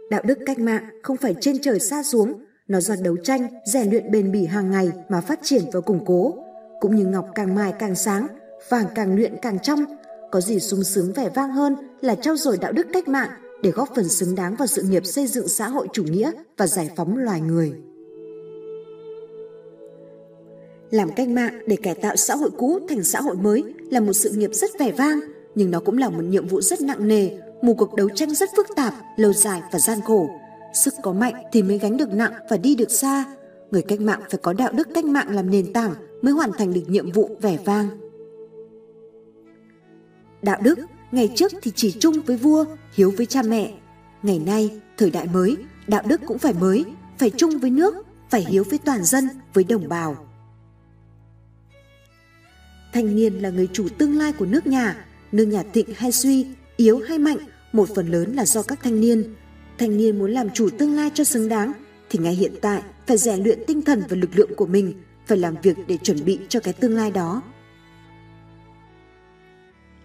Đạo 0.10 0.22
đức 0.26 0.38
cách 0.46 0.60
mạng 0.60 0.84
không 1.04 1.18
phải 1.18 1.36
trên 1.42 1.60
trời 1.60 1.80
xa 1.80 2.04
xuống, 2.04 2.34
nó 2.68 2.80
do 2.80 2.96
đấu 3.04 3.18
tranh, 3.24 3.48
rèn 3.66 3.90
luyện 3.90 4.12
bền 4.12 4.32
bỉ 4.32 4.46
hàng 4.46 4.72
ngày 4.72 4.92
mà 5.10 5.22
phát 5.22 5.40
triển 5.44 5.62
và 5.74 5.82
củng 5.82 6.06
cố 6.06 6.34
cũng 6.80 6.96
như 6.96 7.06
ngọc 7.06 7.26
càng 7.36 7.56
mài 7.56 7.74
càng 7.80 7.96
sáng, 7.96 8.28
vàng 8.70 8.86
càng 8.96 9.16
luyện 9.16 9.34
càng 9.42 9.60
trong, 9.60 9.86
có 10.32 10.42
gì 10.42 10.60
sung 10.60 10.84
sướng 10.84 11.14
vẻ 11.14 11.30
vang 11.36 11.52
hơn 11.52 11.76
là 12.02 12.16
trau 12.16 12.36
dồi 12.36 12.58
đạo 12.62 12.72
đức 12.72 12.88
cách 12.94 13.08
mạng 13.08 13.30
để 13.64 13.72
góp 13.72 13.90
phần 13.96 14.10
xứng 14.10 14.36
đáng 14.36 14.56
vào 14.56 14.68
sự 14.68 14.82
nghiệp 14.82 15.06
xây 15.06 15.28
dựng 15.28 15.48
xã 15.48 15.68
hội 15.68 15.88
chủ 15.94 16.04
nghĩa 16.04 16.32
và 16.58 16.68
giải 16.68 16.90
phóng 16.96 17.18
loài 17.18 17.42
người. 17.42 17.74
Làm 20.92 21.10
cách 21.16 21.28
mạng 21.28 21.60
để 21.68 21.76
cải 21.84 21.96
tạo 21.96 22.16
xã 22.16 22.36
hội 22.36 22.50
cũ 22.58 22.80
thành 22.90 23.04
xã 23.04 23.22
hội 23.22 23.36
mới 23.36 23.64
là 23.92 24.00
một 24.00 24.14
sự 24.14 24.30
nghiệp 24.30 24.50
rất 24.54 24.72
vẻ 24.80 24.92
vang, 24.92 25.20
nhưng 25.56 25.72
nó 25.72 25.80
cũng 25.80 25.98
là 25.98 26.10
một 26.10 26.24
nhiệm 26.24 26.48
vụ 26.48 26.62
rất 26.62 26.82
nặng 26.82 27.08
nề, 27.08 27.30
một 27.62 27.74
cuộc 27.78 27.96
đấu 27.96 28.10
tranh 28.16 28.36
rất 28.36 28.50
phức 28.56 28.68
tạp, 28.76 28.94
lâu 29.18 29.34
dài 29.34 29.62
và 29.72 29.80
gian 29.80 30.02
khổ. 30.02 30.30
Sức 30.74 30.94
có 31.04 31.14
mạnh 31.14 31.34
thì 31.52 31.64
mới 31.64 31.78
gánh 31.78 31.98
được 31.98 32.14
nặng 32.14 32.34
và 32.50 32.58
đi 32.58 32.76
được 32.76 32.92
xa. 32.92 33.26
Người 33.72 33.82
cách 33.82 34.02
mạng 34.02 34.22
phải 34.30 34.40
có 34.44 34.54
đạo 34.54 34.72
đức 34.72 34.88
cách 34.96 35.06
mạng 35.06 35.30
làm 35.30 35.52
nền 35.52 35.74
tảng 35.74 35.94
mới 36.22 36.34
hoàn 36.34 36.52
thành 36.52 36.74
được 36.74 36.84
nhiệm 36.88 37.12
vụ 37.12 37.38
vẻ 37.42 37.58
vang. 37.66 37.88
Đạo 40.42 40.60
đức 40.64 40.80
ngày 41.12 41.32
trước 41.36 41.52
thì 41.62 41.72
chỉ 41.76 41.96
chung 42.00 42.16
với 42.26 42.38
vua, 42.38 42.66
hiếu 42.94 43.14
với 43.18 43.26
cha 43.26 43.42
mẹ. 43.42 43.74
Ngày 44.24 44.40
nay, 44.40 44.80
thời 44.98 45.12
đại 45.12 45.28
mới, 45.34 45.58
đạo 45.88 46.04
đức 46.08 46.22
cũng 46.28 46.38
phải 46.38 46.54
mới, 46.54 46.86
phải 47.18 47.30
chung 47.30 47.58
với 47.58 47.70
nước, 47.70 47.96
phải 48.30 48.46
hiếu 48.50 48.64
với 48.70 48.80
toàn 48.86 49.04
dân, 49.04 49.30
với 49.54 49.64
đồng 49.64 49.90
bào. 49.90 50.16
Thanh 52.94 53.16
niên 53.16 53.34
là 53.34 53.50
người 53.50 53.68
chủ 53.74 53.88
tương 53.98 54.18
lai 54.18 54.34
của 54.34 54.46
nước 54.46 54.68
nhà, 54.68 55.06
nước 55.32 55.46
nhà 55.46 55.64
thịnh 55.74 55.94
hay 55.96 56.12
suy, 56.12 56.48
yếu 56.80 57.00
hay 57.00 57.20
mạnh, 57.20 57.38
một 57.72 57.90
phần 57.96 58.08
lớn 58.08 58.34
là 58.34 58.46
do 58.46 58.62
các 58.64 58.80
thanh 58.84 59.02
niên. 59.02 59.36
Thanh 59.78 59.98
niên 59.98 60.20
muốn 60.20 60.32
làm 60.32 60.50
chủ 60.50 60.70
tương 60.78 60.96
lai 60.96 61.12
cho 61.14 61.24
xứng 61.24 61.50
đáng, 61.50 61.72
thì 62.10 62.20
ngay 62.20 62.36
hiện 62.36 62.54
tại 62.62 62.82
phải 63.08 63.18
rèn 63.18 63.44
luyện 63.44 63.60
tinh 63.68 63.82
thần 63.82 64.04
và 64.10 64.16
lực 64.16 64.30
lượng 64.34 64.52
của 64.56 64.66
mình, 64.66 64.94
phải 65.26 65.38
làm 65.38 65.56
việc 65.64 65.78
để 65.88 65.98
chuẩn 65.98 66.26
bị 66.26 66.40
cho 66.50 66.60
cái 66.60 66.74
tương 66.74 66.96
lai 66.96 67.12
đó. 67.12 67.42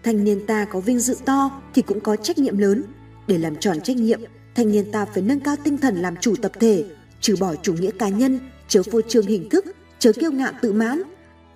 Thanh 0.03 0.23
niên 0.23 0.45
ta 0.45 0.65
có 0.65 0.79
vinh 0.79 0.99
dự 0.99 1.15
to 1.25 1.61
thì 1.73 1.81
cũng 1.81 1.99
có 1.99 2.15
trách 2.15 2.37
nhiệm 2.37 2.57
lớn. 2.57 2.83
Để 3.27 3.37
làm 3.37 3.55
tròn 3.55 3.81
trách 3.81 3.97
nhiệm, 3.97 4.21
thanh 4.55 4.71
niên 4.71 4.91
ta 4.91 5.05
phải 5.05 5.23
nâng 5.23 5.39
cao 5.39 5.55
tinh 5.63 5.77
thần 5.77 5.95
làm 5.95 6.15
chủ 6.21 6.35
tập 6.41 6.51
thể, 6.59 6.85
trừ 7.21 7.35
bỏ 7.39 7.55
chủ 7.55 7.73
nghĩa 7.73 7.91
cá 7.91 8.09
nhân, 8.09 8.39
chớ 8.67 8.83
phô 8.91 9.01
trương 9.01 9.25
hình 9.25 9.49
thức, 9.49 9.65
chớ 9.99 10.11
kiêu 10.13 10.31
ngạo 10.31 10.51
tự 10.61 10.73
mãn, 10.73 11.01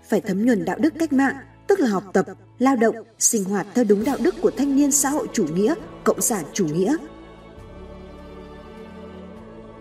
phải 0.09 0.21
thấm 0.21 0.45
nhuần 0.45 0.65
đạo 0.65 0.77
đức 0.79 0.93
cách 0.99 1.13
mạng, 1.13 1.35
tức 1.67 1.79
là 1.79 1.89
học 1.89 2.03
tập, 2.13 2.25
lao 2.59 2.75
động, 2.75 2.95
sinh 3.19 3.43
hoạt 3.43 3.67
theo 3.75 3.85
đúng 3.85 4.03
đạo 4.03 4.17
đức 4.19 4.35
của 4.41 4.51
thanh 4.57 4.75
niên 4.75 4.91
xã 4.91 5.09
hội 5.09 5.27
chủ 5.33 5.45
nghĩa, 5.53 5.73
cộng 6.03 6.21
sản 6.21 6.45
chủ 6.53 6.67
nghĩa. 6.67 6.95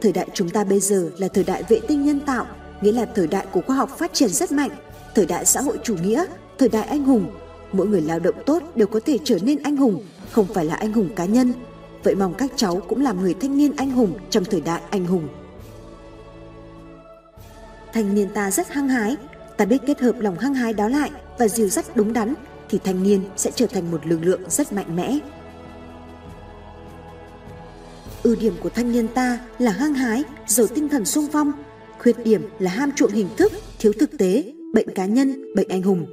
Thời 0.01 0.13
đại 0.13 0.29
chúng 0.35 0.51
ta 0.51 0.65
bây 0.65 0.81
giờ 0.81 1.11
là 1.19 1.29
thời 1.29 1.45
đại 1.45 1.63
vệ 1.69 1.81
tinh 1.89 2.05
nhân 2.05 2.21
tạo, 2.21 2.47
nghĩa 2.81 2.93
là 2.93 3.05
thời 3.05 3.27
đại 3.27 3.47
của 3.53 3.61
khoa 3.67 3.77
học 3.77 3.99
phát 3.99 4.13
triển 4.13 4.29
rất 4.29 4.53
mạnh, 4.53 4.71
thời 5.15 5.27
đại 5.27 5.45
xã 5.45 5.61
hội 5.61 5.79
chủ 5.83 5.97
nghĩa, 5.97 6.25
thời 6.59 6.69
đại 6.69 6.83
anh 6.83 7.05
hùng. 7.05 7.31
Mỗi 7.73 7.87
người 7.87 8.01
lao 8.01 8.19
động 8.19 8.35
tốt 8.47 8.63
đều 8.75 8.87
có 8.87 9.01
thể 9.07 9.19
trở 9.25 9.39
nên 9.43 9.63
anh 9.63 9.77
hùng, 9.77 10.05
không 10.31 10.47
phải 10.47 10.65
là 10.65 10.75
anh 10.75 10.93
hùng 10.93 11.09
cá 11.17 11.25
nhân. 11.25 11.53
Vậy 12.03 12.15
mong 12.15 12.35
các 12.35 12.53
cháu 12.57 12.83
cũng 12.89 13.03
làm 13.03 13.21
người 13.21 13.35
thanh 13.35 13.57
niên 13.57 13.77
anh 13.77 13.91
hùng 13.91 14.19
trong 14.31 14.45
thời 14.45 14.61
đại 14.61 14.83
anh 14.91 15.07
hùng. 15.07 15.29
Thanh 17.93 18.15
niên 18.15 18.29
ta 18.35 18.51
rất 18.51 18.69
hăng 18.69 18.89
hái, 18.89 19.17
ta 19.57 19.65
biết 19.65 19.79
kết 19.87 20.01
hợp 20.01 20.21
lòng 20.21 20.39
hăng 20.39 20.55
hái 20.55 20.73
đó 20.73 20.89
lại 20.89 21.11
và 21.39 21.49
dìu 21.49 21.69
dắt 21.69 21.85
đúng 21.97 22.13
đắn 22.13 22.35
thì 22.69 22.79
thanh 22.85 23.03
niên 23.03 23.21
sẽ 23.37 23.51
trở 23.55 23.67
thành 23.67 23.91
một 23.91 24.07
lực 24.07 24.19
lượng 24.23 24.41
rất 24.49 24.73
mạnh 24.73 24.97
mẽ. 24.97 25.19
Ưu 28.23 28.37
điểm 28.41 28.55
của 28.63 28.69
thanh 28.69 28.93
niên 28.93 29.09
ta 29.09 29.41
là 29.59 29.71
hăng 29.71 29.95
hái, 29.95 30.25
giàu 30.47 30.67
tinh 30.67 30.89
thần 30.89 31.05
sung 31.05 31.27
phong. 31.33 31.53
Khuyết 31.99 32.25
điểm 32.25 32.49
là 32.59 32.71
ham 32.71 32.93
chuộng 32.93 33.13
hình 33.13 33.29
thức, 33.37 33.53
thiếu 33.79 33.93
thực 34.01 34.19
tế, 34.19 34.53
bệnh 34.75 34.95
cá 34.95 35.07
nhân, 35.07 35.55
bệnh 35.55 35.69
anh 35.69 35.83
hùng. 35.83 36.07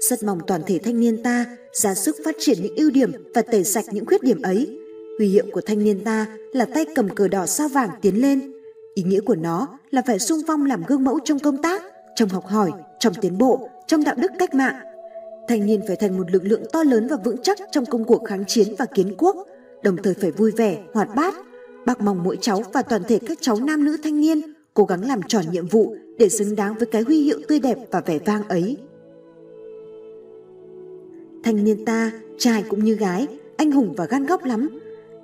Rất 0.00 0.22
mong 0.22 0.38
toàn 0.46 0.62
thể 0.66 0.78
thanh 0.78 1.00
niên 1.00 1.22
ta 1.22 1.46
ra 1.72 1.94
sức 1.94 2.16
phát 2.24 2.36
triển 2.38 2.58
những 2.62 2.76
ưu 2.76 2.90
điểm 2.90 3.12
và 3.34 3.42
tẩy 3.42 3.64
sạch 3.64 3.84
những 3.90 4.06
khuyết 4.06 4.22
điểm 4.22 4.42
ấy. 4.42 4.78
Huy 5.18 5.28
hiệu 5.28 5.44
của 5.52 5.60
thanh 5.60 5.84
niên 5.84 6.04
ta 6.04 6.26
là 6.52 6.64
tay 6.64 6.86
cầm 6.94 7.08
cờ 7.08 7.28
đỏ 7.28 7.46
sao 7.46 7.68
vàng 7.68 7.90
tiến 8.02 8.20
lên. 8.20 8.52
Ý 8.94 9.02
nghĩa 9.02 9.20
của 9.20 9.34
nó 9.34 9.78
là 9.90 10.02
phải 10.06 10.18
sung 10.18 10.40
phong 10.46 10.66
làm 10.66 10.82
gương 10.86 11.04
mẫu 11.04 11.18
trong 11.24 11.38
công 11.38 11.62
tác, 11.62 11.82
trong 12.16 12.28
học 12.28 12.46
hỏi, 12.46 12.70
trong 12.98 13.14
tiến 13.14 13.38
bộ, 13.38 13.68
trong 13.86 14.04
đạo 14.04 14.14
đức 14.18 14.32
cách 14.38 14.54
mạng. 14.54 14.91
Thanh 15.48 15.66
niên 15.66 15.80
phải 15.86 15.96
thành 15.96 16.16
một 16.18 16.30
lực 16.30 16.44
lượng 16.44 16.62
to 16.72 16.82
lớn 16.82 17.08
và 17.10 17.16
vững 17.16 17.42
chắc 17.42 17.58
trong 17.72 17.86
công 17.86 18.04
cuộc 18.04 18.24
kháng 18.24 18.44
chiến 18.46 18.74
và 18.78 18.86
kiến 18.86 19.14
quốc, 19.18 19.36
đồng 19.82 19.96
thời 19.96 20.14
phải 20.14 20.30
vui 20.30 20.50
vẻ, 20.50 20.78
hoạt 20.92 21.08
bát. 21.16 21.34
Bác 21.86 22.00
mong 22.00 22.22
mỗi 22.22 22.38
cháu 22.40 22.62
và 22.72 22.82
toàn 22.82 23.02
thể 23.08 23.18
các 23.26 23.38
cháu 23.40 23.56
nam 23.60 23.84
nữ 23.84 23.96
thanh 24.02 24.20
niên 24.20 24.42
cố 24.74 24.84
gắng 24.84 25.06
làm 25.06 25.20
tròn 25.28 25.44
nhiệm 25.52 25.66
vụ 25.66 25.96
để 26.18 26.28
xứng 26.28 26.56
đáng 26.56 26.74
với 26.74 26.86
cái 26.86 27.02
huy 27.02 27.22
hiệu 27.22 27.38
tươi 27.48 27.60
đẹp 27.60 27.78
và 27.90 28.00
vẻ 28.00 28.18
vang 28.18 28.48
ấy. 28.48 28.76
Thanh 31.44 31.64
niên 31.64 31.84
ta, 31.84 32.12
trai 32.38 32.64
cũng 32.68 32.84
như 32.84 32.94
gái, 32.94 33.26
anh 33.56 33.70
hùng 33.70 33.94
và 33.96 34.04
gan 34.04 34.26
góc 34.26 34.44
lắm. 34.44 34.78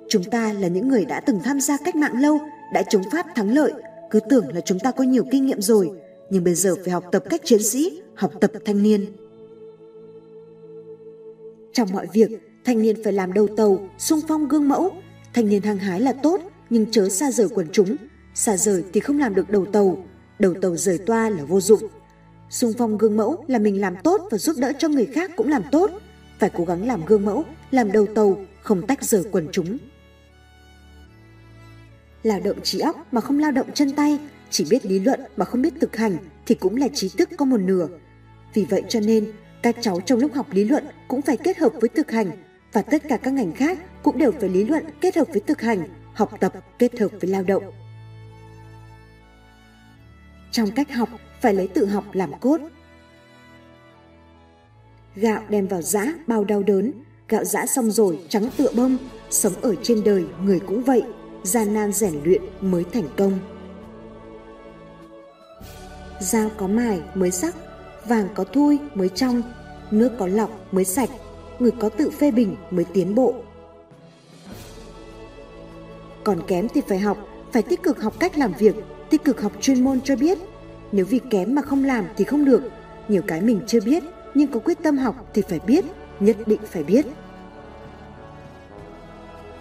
Chúng 0.09 0.23
ta 0.23 0.53
là 0.53 0.67
những 0.67 0.87
người 0.87 1.05
đã 1.05 1.19
từng 1.19 1.39
tham 1.43 1.59
gia 1.59 1.77
cách 1.77 1.95
mạng 1.95 2.21
lâu, 2.21 2.39
đã 2.73 2.83
chống 2.89 3.03
Pháp 3.11 3.25
thắng 3.35 3.53
lợi, 3.53 3.73
cứ 4.11 4.19
tưởng 4.29 4.45
là 4.53 4.61
chúng 4.61 4.79
ta 4.79 4.91
có 4.91 5.03
nhiều 5.03 5.23
kinh 5.31 5.45
nghiệm 5.45 5.61
rồi, 5.61 5.91
nhưng 6.29 6.43
bây 6.43 6.55
giờ 6.55 6.75
phải 6.83 6.93
học 6.93 7.03
tập 7.11 7.23
cách 7.29 7.41
chiến 7.43 7.63
sĩ, 7.63 8.01
học 8.15 8.31
tập 8.41 8.51
thanh 8.65 8.83
niên. 8.83 9.05
Trong 11.73 11.89
mọi 11.93 12.07
việc, 12.13 12.29
thanh 12.65 12.81
niên 12.81 13.03
phải 13.03 13.13
làm 13.13 13.33
đầu 13.33 13.47
tàu, 13.47 13.89
sung 13.97 14.19
phong 14.27 14.47
gương 14.47 14.69
mẫu. 14.69 14.91
Thanh 15.33 15.49
niên 15.49 15.61
hăng 15.61 15.77
hái 15.77 15.99
là 15.99 16.13
tốt, 16.13 16.41
nhưng 16.69 16.91
chớ 16.91 17.09
xa 17.09 17.31
rời 17.31 17.47
quần 17.49 17.67
chúng. 17.71 17.95
Xa 18.33 18.57
rời 18.57 18.83
thì 18.93 18.99
không 18.99 19.19
làm 19.19 19.35
được 19.35 19.49
đầu 19.49 19.65
tàu, 19.65 20.05
đầu 20.39 20.53
tàu 20.61 20.75
rời 20.75 20.97
toa 20.97 21.29
là 21.29 21.43
vô 21.43 21.61
dụng. 21.61 21.81
Sung 22.49 22.73
phong 22.77 22.97
gương 22.97 23.17
mẫu 23.17 23.45
là 23.47 23.59
mình 23.59 23.81
làm 23.81 23.95
tốt 24.03 24.21
và 24.31 24.37
giúp 24.37 24.55
đỡ 24.57 24.71
cho 24.79 24.89
người 24.89 25.05
khác 25.05 25.31
cũng 25.35 25.49
làm 25.49 25.63
tốt. 25.71 25.91
Phải 26.39 26.49
cố 26.53 26.65
gắng 26.65 26.87
làm 26.87 27.05
gương 27.05 27.25
mẫu, 27.25 27.43
làm 27.71 27.91
đầu 27.91 28.05
tàu, 28.15 28.37
không 28.61 28.87
tách 28.87 29.03
rời 29.03 29.23
quần 29.31 29.47
chúng. 29.51 29.77
Lao 32.23 32.39
động 32.43 32.61
trí 32.63 32.79
óc 32.79 33.07
mà 33.11 33.21
không 33.21 33.39
lao 33.39 33.51
động 33.51 33.67
chân 33.73 33.91
tay 33.91 34.19
chỉ 34.49 34.65
biết 34.69 34.85
lý 34.85 34.99
luận 34.99 35.19
mà 35.37 35.45
không 35.45 35.61
biết 35.61 35.73
thực 35.81 35.95
hành 35.95 36.17
thì 36.45 36.55
cũng 36.55 36.75
là 36.75 36.87
trí 36.87 37.09
thức 37.09 37.29
có 37.37 37.45
một 37.45 37.59
nửa. 37.59 37.87
Vì 38.53 38.65
vậy 38.69 38.83
cho 38.89 38.99
nên, 38.99 39.31
các 39.61 39.75
cháu 39.81 39.99
trong 40.05 40.19
lúc 40.19 40.33
học 40.33 40.47
lý 40.51 40.63
luận 40.63 40.85
cũng 41.07 41.21
phải 41.21 41.37
kết 41.37 41.57
hợp 41.57 41.71
với 41.81 41.89
thực 41.89 42.11
hành 42.11 42.31
và 42.73 42.81
tất 42.81 43.03
cả 43.09 43.17
các 43.17 43.33
ngành 43.33 43.53
khác 43.53 43.79
cũng 44.03 44.17
đều 44.17 44.31
phải 44.31 44.49
lý 44.49 44.65
luận 44.65 44.85
kết 45.01 45.15
hợp 45.15 45.27
với 45.27 45.41
thực 45.47 45.61
hành, 45.61 45.87
học 46.13 46.31
tập 46.39 46.53
kết 46.79 46.99
hợp 46.99 47.11
với 47.21 47.29
lao 47.29 47.43
động. 47.43 47.63
Trong 50.51 50.71
cách 50.71 50.93
học 50.93 51.09
phải 51.41 51.53
lấy 51.53 51.67
tự 51.67 51.85
học 51.85 52.03
làm 52.13 52.39
cốt. 52.39 52.61
Gạo 55.15 55.41
đem 55.49 55.67
vào 55.67 55.81
giã 55.81 56.13
bao 56.27 56.43
đau 56.43 56.63
đớn, 56.63 56.91
gạo 57.27 57.43
giã 57.43 57.65
xong 57.65 57.91
rồi 57.91 58.19
trắng 58.29 58.49
tựa 58.57 58.71
bông, 58.75 58.97
sống 59.29 59.53
ở 59.61 59.75
trên 59.83 60.03
đời 60.03 60.25
người 60.43 60.59
cũng 60.59 60.83
vậy, 60.83 61.03
gian 61.43 61.73
nan 61.73 61.91
rèn 61.91 62.13
luyện 62.23 62.41
mới 62.61 62.83
thành 62.93 63.07
công. 63.17 63.39
Dao 66.19 66.49
có 66.57 66.67
mài 66.67 67.01
mới 67.15 67.31
sắc, 67.31 67.55
vàng 68.09 68.27
có 68.35 68.43
thui 68.43 68.79
mới 68.95 69.09
trong, 69.09 69.41
nước 69.91 70.11
có 70.19 70.27
lọc 70.27 70.73
mới 70.73 70.85
sạch, 70.85 71.09
người 71.59 71.71
có 71.79 71.89
tự 71.89 72.09
phê 72.09 72.31
bình 72.31 72.55
mới 72.71 72.85
tiến 72.85 73.15
bộ. 73.15 73.33
Còn 76.23 76.41
kém 76.47 76.67
thì 76.73 76.81
phải 76.87 76.99
học, 76.99 77.17
phải 77.51 77.61
tích 77.61 77.83
cực 77.83 78.01
học 78.01 78.13
cách 78.19 78.37
làm 78.37 78.53
việc, 78.59 78.75
tích 79.09 79.23
cực 79.23 79.41
học 79.41 79.51
chuyên 79.61 79.83
môn 79.83 80.01
cho 80.01 80.15
biết. 80.15 80.37
Nếu 80.91 81.05
vì 81.05 81.19
kém 81.29 81.55
mà 81.55 81.61
không 81.61 81.83
làm 81.83 82.05
thì 82.17 82.25
không 82.25 82.45
được. 82.45 82.61
Nhiều 83.07 83.21
cái 83.27 83.41
mình 83.41 83.61
chưa 83.67 83.79
biết, 83.81 84.03
nhưng 84.33 84.51
có 84.51 84.59
quyết 84.59 84.77
tâm 84.83 84.97
học 84.97 85.29
thì 85.33 85.41
phải 85.41 85.59
biết, 85.67 85.85
nhất 86.19 86.37
định 86.45 86.59
phải 86.65 86.83
biết. 86.83 87.05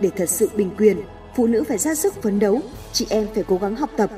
Để 0.01 0.11
thật 0.17 0.29
sự 0.29 0.51
bình 0.55 0.71
quyền, 0.79 0.97
phụ 1.37 1.47
nữ 1.47 1.65
phải 1.69 1.79
ra 1.79 1.95
sức 1.95 2.23
phấn 2.23 2.39
đấu, 2.39 2.61
chị 2.93 3.07
em 3.11 3.27
phải 3.35 3.45
cố 3.49 3.59
gắng 3.59 3.77
học 3.77 3.91
tập, 3.97 4.11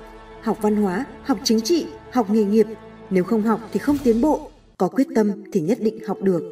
học 0.42 0.58
văn 0.60 0.76
hóa, 0.76 1.04
học 1.22 1.38
chính 1.44 1.60
trị, 1.60 1.86
học 2.12 2.30
nghề 2.30 2.44
nghiệp. 2.44 2.66
Nếu 3.10 3.24
không 3.24 3.42
học 3.42 3.60
thì 3.72 3.78
không 3.78 3.96
tiến 4.04 4.20
bộ, 4.20 4.40
có 4.78 4.88
quyết 4.88 5.06
tâm 5.14 5.30
thì 5.52 5.60
nhất 5.60 5.78
định 5.80 5.98
học 6.06 6.22
được. 6.22 6.42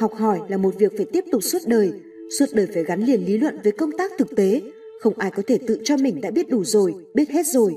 Học 0.00 0.14
hỏi 0.14 0.40
là 0.48 0.56
một 0.56 0.74
việc 0.78 0.92
phải 0.96 1.06
tiếp 1.12 1.24
tục 1.32 1.42
suốt 1.42 1.58
đời, 1.66 1.92
suốt 2.38 2.46
đời 2.52 2.66
phải 2.74 2.84
gắn 2.84 3.00
liền 3.00 3.24
lý 3.24 3.38
luận 3.38 3.58
với 3.62 3.72
công 3.72 3.92
tác 3.92 4.12
thực 4.18 4.36
tế. 4.36 4.62
Không 5.00 5.18
ai 5.18 5.30
có 5.30 5.42
thể 5.46 5.58
tự 5.66 5.80
cho 5.84 5.96
mình 5.96 6.20
đã 6.20 6.30
biết 6.30 6.48
đủ 6.48 6.64
rồi, 6.64 6.94
biết 7.14 7.30
hết 7.30 7.46
rồi. 7.46 7.74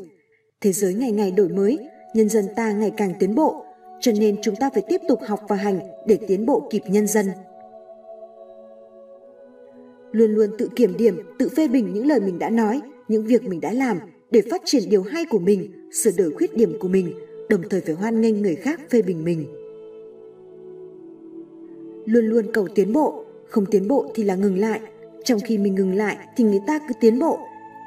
Thế 0.62 0.72
giới 0.72 0.94
ngày 0.94 1.12
ngày 1.12 1.32
đổi 1.32 1.50
mới, 1.50 1.78
nhân 2.14 2.30
dân 2.30 2.46
ta 2.56 2.72
ngày 2.72 2.92
càng 2.98 3.14
tiến 3.20 3.36
bộ, 3.36 3.66
cho 4.02 4.12
nên 4.20 4.36
chúng 4.42 4.56
ta 4.56 4.70
phải 4.74 4.84
tiếp 4.90 5.02
tục 5.08 5.20
học 5.28 5.40
và 5.48 5.56
hành 5.56 5.80
để 6.08 6.18
tiến 6.28 6.46
bộ 6.46 6.68
kịp 6.70 6.82
nhân 6.88 7.08
dân. 7.08 7.26
Luôn 10.12 10.32
luôn 10.32 10.50
tự 10.58 10.70
kiểm 10.76 10.98
điểm, 10.98 11.20
tự 11.40 11.50
phê 11.50 11.68
bình 11.68 11.94
những 11.94 12.08
lời 12.08 12.20
mình 12.20 12.40
đã 12.40 12.50
nói, 12.50 12.82
những 13.08 13.26
việc 13.26 13.44
mình 13.44 13.62
đã 13.62 13.72
làm 13.72 14.00
để 14.32 14.42
phát 14.52 14.62
triển 14.66 14.84
điều 14.90 15.04
hay 15.04 15.26
của 15.26 15.40
mình, 15.40 15.72
sửa 15.92 16.12
đổi 16.18 16.32
khuyết 16.32 16.58
điểm 16.58 16.78
của 16.80 16.88
mình, 16.88 17.14
đồng 17.50 17.62
thời 17.70 17.82
phải 17.82 17.96
hoan 17.96 18.22
nghênh 18.22 18.42
người 18.42 18.56
khác 18.56 18.82
phê 18.90 19.02
bình 19.02 19.24
mình. 19.24 19.46
Luôn 22.06 22.26
luôn 22.26 22.52
cầu 22.54 22.68
tiến 22.76 22.94
bộ, 22.94 23.26
không 23.48 23.66
tiến 23.66 23.88
bộ 23.88 24.12
thì 24.16 24.24
là 24.24 24.36
ngừng 24.36 24.58
lại, 24.58 24.80
trong 25.24 25.40
khi 25.40 25.58
mình 25.58 25.76
ngừng 25.76 25.96
lại 25.96 26.18
thì 26.38 26.44
người 26.44 26.62
ta 26.68 26.80
cứ 26.88 26.94
tiến 27.02 27.20
bộ. 27.20 27.40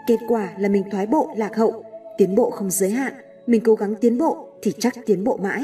Kết 0.09 0.19
quả 0.29 0.53
là 0.59 0.69
mình 0.69 0.83
thoái 0.91 1.07
bộ 1.07 1.31
lạc 1.37 1.57
hậu, 1.57 1.85
tiến 2.19 2.35
bộ 2.35 2.51
không 2.51 2.71
giới 2.71 2.91
hạn, 2.91 3.13
mình 3.47 3.61
cố 3.65 3.75
gắng 3.75 3.95
tiến 4.01 4.19
bộ 4.19 4.49
thì 4.63 4.73
chắc 4.79 4.95
tiến 5.07 5.25
bộ 5.25 5.37
mãi. 5.37 5.63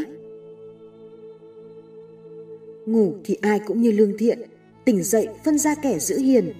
Ngủ 2.86 3.12
thì 3.24 3.38
ai 3.40 3.60
cũng 3.66 3.80
như 3.80 3.92
lương 3.92 4.18
thiện, 4.18 4.38
tỉnh 4.84 5.02
dậy 5.02 5.28
phân 5.44 5.58
ra 5.58 5.74
kẻ 5.82 5.98
giữ 5.98 6.18
hiền. 6.18 6.52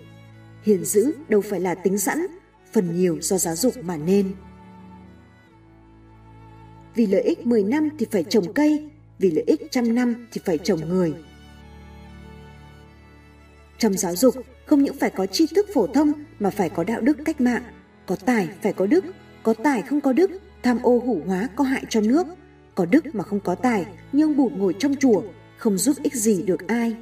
Hiền 0.63 0.85
giữ 0.85 1.13
đâu 1.29 1.41
phải 1.41 1.61
là 1.61 1.75
tính 1.75 1.99
sẵn, 1.99 2.27
phần 2.75 2.97
nhiều 2.97 3.19
do 3.21 3.39
giáo 3.39 3.57
dục 3.57 3.75
mà 3.83 3.97
nên. 3.97 4.35
Vì 6.95 7.07
lợi 7.07 7.23
ích 7.23 7.47
10 7.47 7.65
năm 7.65 7.89
thì 7.99 8.07
phải 8.11 8.25
trồng 8.25 8.53
cây, 8.53 8.91
vì 9.19 9.31
lợi 9.31 9.45
ích 9.47 9.61
trăm 9.71 9.95
năm 9.95 10.27
thì 10.33 10.41
phải 10.45 10.59
trồng 10.59 10.89
người. 10.89 11.15
Trong 13.79 13.95
giáo 13.95 14.17
dục, 14.17 14.35
không 14.67 14.83
những 14.83 14.97
phải 15.01 15.11
có 15.11 15.27
tri 15.27 15.47
thức 15.47 15.67
phổ 15.75 15.87
thông 15.87 16.13
mà 16.39 16.51
phải 16.51 16.71
có 16.71 16.85
đạo 16.85 17.01
đức 17.01 17.17
cách 17.25 17.41
mạng, 17.41 17.63
có 18.07 18.17
tài 18.17 18.49
phải 18.63 18.73
có 18.73 18.87
đức, 18.87 19.05
có 19.43 19.55
tài 19.55 19.83
không 19.83 20.01
có 20.01 20.13
đức, 20.13 20.31
tham 20.63 20.79
ô 20.83 20.99
hủ 20.99 21.23
hóa 21.27 21.49
có 21.57 21.65
hại 21.65 21.85
cho 21.89 22.01
nước, 22.01 22.27
có 22.75 22.87
đức 22.87 23.15
mà 23.15 23.25
không 23.25 23.41
có 23.41 23.55
tài, 23.55 23.87
nhưng 24.13 24.37
bụt 24.37 24.53
ngồi 24.53 24.75
trong 24.79 24.97
chùa, 24.97 25.23
không 25.57 25.79
giúp 25.79 25.97
ích 26.03 26.15
gì 26.15 26.43
được 26.43 26.69
ai. 26.69 26.97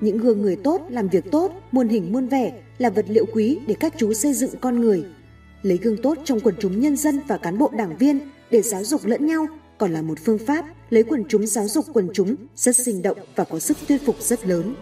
Những 0.00 0.18
gương 0.18 0.42
người 0.42 0.56
tốt 0.56 0.80
làm 0.88 1.08
việc 1.08 1.30
tốt, 1.30 1.52
muôn 1.72 1.88
hình 1.88 2.12
muôn 2.12 2.28
vẻ 2.28 2.62
là 2.78 2.90
vật 2.90 3.04
liệu 3.08 3.26
quý 3.32 3.58
để 3.66 3.74
các 3.80 3.94
chú 3.96 4.12
xây 4.12 4.32
dựng 4.32 4.50
con 4.60 4.80
người. 4.80 5.04
Lấy 5.62 5.78
gương 5.82 6.02
tốt 6.02 6.18
trong 6.24 6.40
quần 6.40 6.54
chúng 6.58 6.80
nhân 6.80 6.96
dân 6.96 7.20
và 7.28 7.38
cán 7.38 7.58
bộ 7.58 7.70
đảng 7.76 7.96
viên 7.96 8.18
để 8.50 8.62
giáo 8.62 8.84
dục 8.84 9.00
lẫn 9.04 9.26
nhau 9.26 9.46
còn 9.78 9.92
là 9.92 10.02
một 10.02 10.18
phương 10.24 10.38
pháp 10.38 10.64
lấy 10.90 11.02
quần 11.02 11.24
chúng 11.28 11.46
giáo 11.46 11.68
dục 11.68 11.84
quần 11.92 12.08
chúng 12.12 12.36
rất 12.56 12.76
sinh 12.76 13.02
động 13.02 13.18
và 13.36 13.44
có 13.44 13.58
sức 13.58 13.76
thuyết 13.88 14.06
phục 14.06 14.16
rất 14.20 14.46
lớn. 14.46 14.74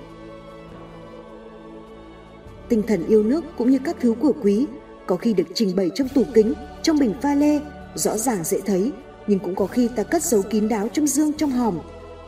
Tinh 2.69 2.83
thần 2.87 3.07
yêu 3.07 3.23
nước 3.23 3.45
cũng 3.59 3.71
như 3.71 3.79
các 3.85 3.97
thứ 4.01 4.15
của 4.21 4.33
quý 4.43 4.67
có 5.07 5.17
khi 5.17 5.35
được 5.35 5.47
trình 5.55 5.77
bày 5.77 5.91
trong 5.95 6.09
tủ 6.09 6.23
kính, 6.35 6.53
trong 6.83 6.99
bình 6.99 7.15
pha 7.23 7.35
lê, 7.35 7.61
rõ 7.95 8.17
ràng 8.17 8.45
dễ 8.45 8.61
thấy, 8.61 8.93
nhưng 9.27 9.39
cũng 9.39 9.55
có 9.55 9.67
khi 9.67 9.89
ta 9.97 10.03
cất 10.03 10.23
giấu 10.23 10.43
kín 10.43 10.69
đáo 10.69 10.89
trong 10.89 11.07
dương 11.07 11.33
trong 11.33 11.51
hòm. 11.51 11.79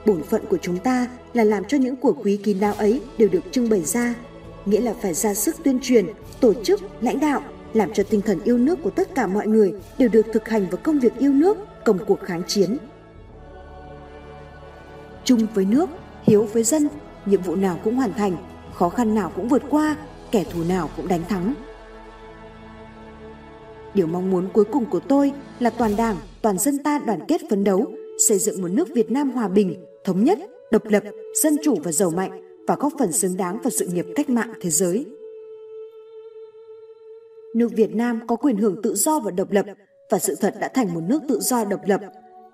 Bổn 0.07 0.23
phận 0.23 0.47
của 0.51 0.59
chúng 0.63 0.79
ta 0.79 1.09
là 1.33 1.45
làm 1.45 1.65
cho 1.65 1.79
những 1.79 1.97
của 1.97 2.13
quý 2.13 2.37
kín 2.37 2.61
đáo 2.61 2.75
ấy 2.75 3.01
đều 3.19 3.29
được 3.29 3.41
trưng 3.51 3.69
bày 3.69 3.81
ra, 3.81 4.15
nghĩa 4.67 4.81
là 4.81 4.95
phải 5.03 5.15
ra 5.15 5.35
sức 5.35 5.57
tuyên 5.65 5.79
truyền, 5.83 6.07
tổ 6.41 6.55
chức, 6.55 6.81
lãnh 7.01 7.21
đạo, 7.21 7.43
làm 7.73 7.93
cho 7.93 8.03
tinh 8.03 8.21
thần 8.21 8.41
yêu 8.45 8.59
nước 8.59 8.79
của 8.83 8.91
tất 8.91 9.15
cả 9.15 9.27
mọi 9.27 9.47
người 9.47 9.73
đều 9.99 10.09
được 10.09 10.27
thực 10.33 10.49
hành 10.49 10.67
vào 10.71 10.81
công 10.83 10.99
việc 10.99 11.19
yêu 11.19 11.33
nước, 11.33 11.57
công 11.85 11.99
cuộc 12.07 12.21
kháng 12.21 12.43
chiến. 12.47 12.77
Chung 15.25 15.47
với 15.55 15.65
nước, 15.65 15.91
hiếu 16.23 16.49
với 16.53 16.63
dân, 16.63 16.89
nhiệm 17.27 17.43
vụ 17.43 17.57
nào 17.57 17.79
cũng 17.85 17.97
hoàn 17.97 18.15
thành, 18.15 18.37
khó 18.75 18.89
khăn 18.89 19.15
nào 19.15 19.33
cũng 19.37 19.49
vượt 19.49 19.63
qua, 19.71 19.97
kẻ 20.31 20.45
thù 20.45 20.65
nào 20.69 20.91
cũng 20.97 21.09
đánh 21.09 21.23
thắng. 21.29 21.55
Điều 23.95 24.07
mong 24.07 24.31
muốn 24.31 24.49
cuối 24.53 24.65
cùng 24.65 24.85
của 24.85 25.01
tôi 25.01 25.33
là 25.61 25.71
toàn 25.71 25.97
đảng, 25.97 26.17
toàn 26.43 26.59
dân 26.59 26.83
ta 26.83 26.99
đoàn 26.99 27.21
kết 27.29 27.41
phấn 27.51 27.65
đấu, 27.65 27.93
xây 28.29 28.39
dựng 28.39 28.63
một 28.63 28.69
nước 28.69 28.89
Việt 28.95 29.11
Nam 29.11 29.31
hòa 29.31 29.49
bình, 29.49 29.75
thống 30.07 30.25
nhất, 30.25 30.39
độc 30.71 30.85
lập, 30.85 31.03
dân 31.43 31.57
chủ 31.63 31.77
và 31.85 31.93
giàu 31.93 32.11
mạnh 32.11 32.43
và 32.67 32.77
góp 32.77 32.93
phần 32.99 33.13
xứng 33.13 33.37
đáng 33.37 33.59
vào 33.63 33.71
sự 33.71 33.87
nghiệp 33.87 34.07
cách 34.17 34.31
mạng 34.31 34.53
thế 34.61 34.71
giới. 34.71 35.07
Nước 37.55 37.69
Việt 37.73 37.95
Nam 37.95 38.21
có 38.27 38.37
quyền 38.37 38.57
hưởng 38.57 38.83
tự 38.83 38.95
do 38.95 39.19
và 39.19 39.31
độc 39.31 39.51
lập 39.51 39.67
và 40.11 40.19
sự 40.19 40.35
thật 40.35 40.55
đã 40.61 40.69
thành 40.69 40.95
một 40.95 41.01
nước 41.07 41.23
tự 41.29 41.41
do 41.41 41.65
độc 41.65 41.81
lập. 41.87 42.01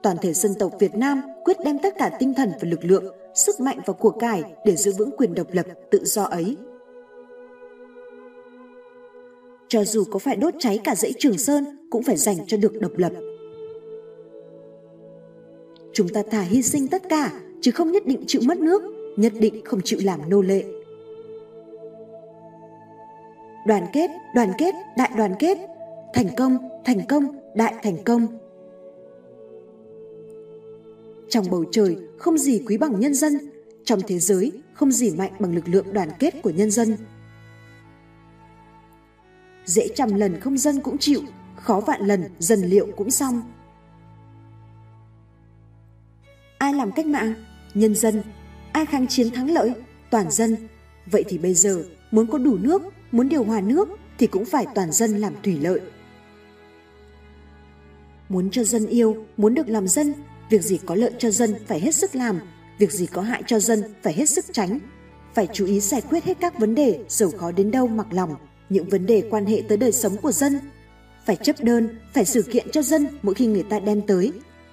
Toàn 0.02 0.16
thể 0.22 0.32
dân 0.32 0.54
tộc 0.58 0.72
Việt 0.80 0.94
Nam 0.94 1.22
quyết 1.44 1.56
đem 1.64 1.78
tất 1.78 1.94
cả 1.98 2.10
tinh 2.18 2.34
thần 2.34 2.50
và 2.60 2.68
lực 2.68 2.84
lượng, 2.84 3.04
sức 3.34 3.60
mạnh 3.60 3.78
và 3.86 3.92
của 3.92 4.10
cải 4.10 4.42
để 4.64 4.76
giữ 4.76 4.92
vững 4.98 5.10
quyền 5.16 5.34
độc 5.34 5.46
lập 5.50 5.66
tự 5.90 6.04
do 6.04 6.22
ấy. 6.22 6.56
cho 9.72 9.84
dù 9.84 10.04
có 10.10 10.18
phải 10.18 10.36
đốt 10.36 10.54
cháy 10.58 10.80
cả 10.84 10.94
dãy 10.94 11.12
Trường 11.18 11.38
Sơn 11.38 11.88
cũng 11.90 12.02
phải 12.02 12.16
dành 12.16 12.36
cho 12.46 12.56
được 12.56 12.80
độc 12.80 12.92
lập. 12.96 13.12
Chúng 15.92 16.08
ta 16.08 16.22
thà 16.30 16.40
hy 16.40 16.62
sinh 16.62 16.88
tất 16.88 17.02
cả, 17.08 17.32
chứ 17.60 17.70
không 17.70 17.92
nhất 17.92 18.06
định 18.06 18.24
chịu 18.26 18.42
mất 18.44 18.58
nước, 18.58 18.82
nhất 19.16 19.32
định 19.40 19.64
không 19.64 19.80
chịu 19.84 19.98
làm 20.02 20.30
nô 20.30 20.42
lệ. 20.42 20.64
Đoàn 23.66 23.86
kết, 23.92 24.10
đoàn 24.34 24.52
kết, 24.58 24.74
đại 24.96 25.10
đoàn 25.16 25.34
kết, 25.38 25.58
thành 26.14 26.28
công, 26.36 26.58
thành 26.84 27.06
công, 27.08 27.24
đại 27.54 27.74
thành 27.82 28.04
công. 28.04 28.26
Trong 31.28 31.44
bầu 31.50 31.64
trời 31.72 31.96
không 32.18 32.38
gì 32.38 32.62
quý 32.66 32.76
bằng 32.76 33.00
nhân 33.00 33.14
dân, 33.14 33.38
trong 33.84 34.00
thế 34.06 34.18
giới 34.18 34.52
không 34.74 34.92
gì 34.92 35.10
mạnh 35.10 35.32
bằng 35.38 35.54
lực 35.54 35.68
lượng 35.68 35.92
đoàn 35.92 36.08
kết 36.18 36.34
của 36.42 36.50
nhân 36.50 36.70
dân 36.70 36.96
dễ 39.64 39.88
trăm 39.94 40.14
lần 40.14 40.40
không 40.40 40.58
dân 40.58 40.80
cũng 40.80 40.98
chịu, 40.98 41.20
khó 41.56 41.80
vạn 41.80 42.00
lần 42.06 42.24
dân 42.38 42.60
liệu 42.60 42.88
cũng 42.96 43.10
xong. 43.10 43.42
Ai 46.62 46.74
làm 46.74 46.92
cách 46.92 47.06
mạng? 47.06 47.34
Nhân 47.74 47.94
dân. 47.94 48.22
Ai 48.72 48.86
kháng 48.86 49.06
chiến 49.06 49.30
thắng 49.30 49.50
lợi? 49.50 49.72
Toàn 50.10 50.30
dân. 50.30 50.56
Vậy 51.06 51.24
thì 51.28 51.38
bây 51.38 51.54
giờ, 51.54 51.84
muốn 52.10 52.26
có 52.26 52.38
đủ 52.38 52.58
nước, 52.60 52.82
muốn 53.12 53.28
điều 53.28 53.44
hòa 53.44 53.60
nước 53.60 53.88
thì 54.18 54.26
cũng 54.26 54.44
phải 54.44 54.66
toàn 54.74 54.92
dân 54.92 55.18
làm 55.18 55.34
thủy 55.42 55.58
lợi. 55.62 55.80
Muốn 58.28 58.50
cho 58.50 58.64
dân 58.64 58.86
yêu, 58.86 59.26
muốn 59.36 59.54
được 59.54 59.68
làm 59.68 59.88
dân, 59.88 60.14
việc 60.50 60.62
gì 60.62 60.78
có 60.86 60.94
lợi 60.94 61.12
cho 61.18 61.30
dân 61.30 61.54
phải 61.66 61.80
hết 61.80 61.94
sức 61.94 62.14
làm, 62.14 62.40
việc 62.78 62.92
gì 62.92 63.06
có 63.06 63.22
hại 63.22 63.42
cho 63.46 63.58
dân 63.60 63.82
phải 64.02 64.12
hết 64.12 64.28
sức 64.28 64.44
tránh. 64.52 64.78
Phải 65.34 65.48
chú 65.52 65.66
ý 65.66 65.80
giải 65.80 66.00
quyết 66.00 66.24
hết 66.24 66.36
các 66.40 66.58
vấn 66.58 66.74
đề, 66.74 67.04
dầu 67.08 67.30
khó 67.30 67.52
đến 67.52 67.70
đâu 67.70 67.86
mặc 67.88 68.06
lòng 68.10 68.34
những 68.68 68.88
vấn 68.88 69.06
đề 69.06 69.22
quan 69.30 69.46
hệ 69.46 69.62
tới 69.68 69.78
đời 69.78 69.92
sống 69.92 70.16
của 70.16 70.32
dân. 70.32 70.58
Phải 71.26 71.36
chấp 71.36 71.56
đơn, 71.60 71.98
phải 72.14 72.24
xử 72.24 72.42
kiện 72.42 72.70
cho 72.72 72.82
dân 72.82 73.06
mỗi 73.22 73.34
khi 73.34 73.46
người 73.46 73.62
ta 73.62 73.80
đem 73.80 74.00
tới. 74.06 74.32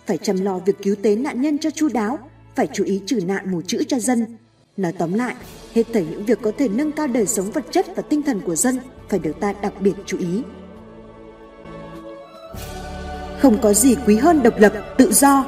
Phải 0.09 0.17
chăm 0.17 0.41
lo 0.41 0.59
việc 0.65 0.75
cứu 0.83 0.95
tế 1.01 1.15
nạn 1.15 1.41
nhân 1.41 1.57
cho 1.57 1.69
chu 1.69 1.89
đáo, 1.93 2.19
phải 2.55 2.67
chú 2.73 2.83
ý 2.83 3.01
trừ 3.05 3.19
nạn 3.25 3.51
mù 3.51 3.61
chữ 3.61 3.83
cho 3.87 3.99
dân. 3.99 4.37
Nói 4.77 4.91
tóm 4.91 5.13
lại, 5.13 5.35
hết 5.73 5.83
thảy 5.93 6.05
những 6.11 6.25
việc 6.25 6.39
có 6.41 6.51
thể 6.57 6.67
nâng 6.67 6.91
cao 6.91 7.07
đời 7.07 7.27
sống 7.27 7.51
vật 7.51 7.65
chất 7.71 7.85
và 7.95 8.01
tinh 8.01 8.23
thần 8.23 8.41
của 8.41 8.55
dân 8.55 8.79
phải 9.09 9.19
được 9.19 9.39
ta 9.39 9.53
đặc 9.61 9.73
biệt 9.81 9.93
chú 10.05 10.17
ý. 10.17 10.41
Không 13.39 13.57
có 13.61 13.73
gì 13.73 13.95
quý 14.07 14.15
hơn 14.15 14.43
độc 14.43 14.59
lập, 14.59 14.73
tự 14.97 15.11
do. 15.13 15.45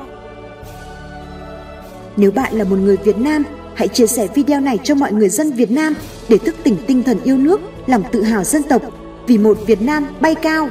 Nếu 2.17 2.31
bạn 2.31 2.53
là 2.53 2.63
một 2.63 2.77
người 2.79 2.97
Việt 2.97 3.17
Nam, 3.17 3.43
hãy 3.75 3.87
chia 3.87 4.07
sẻ 4.07 4.27
video 4.35 4.59
này 4.59 4.79
cho 4.83 4.95
mọi 4.95 5.13
người 5.13 5.29
dân 5.29 5.51
Việt 5.51 5.71
Nam 5.71 5.93
để 6.29 6.37
thức 6.37 6.55
tỉnh 6.63 6.77
tinh 6.87 7.03
thần 7.03 7.17
yêu 7.23 7.37
nước, 7.37 7.61
lòng 7.87 8.03
tự 8.11 8.23
hào 8.23 8.43
dân 8.43 8.63
tộc 8.63 8.81
vì 9.27 9.37
một 9.37 9.57
Việt 9.67 9.81
Nam 9.81 10.07
bay 10.21 10.35
cao 10.35 10.69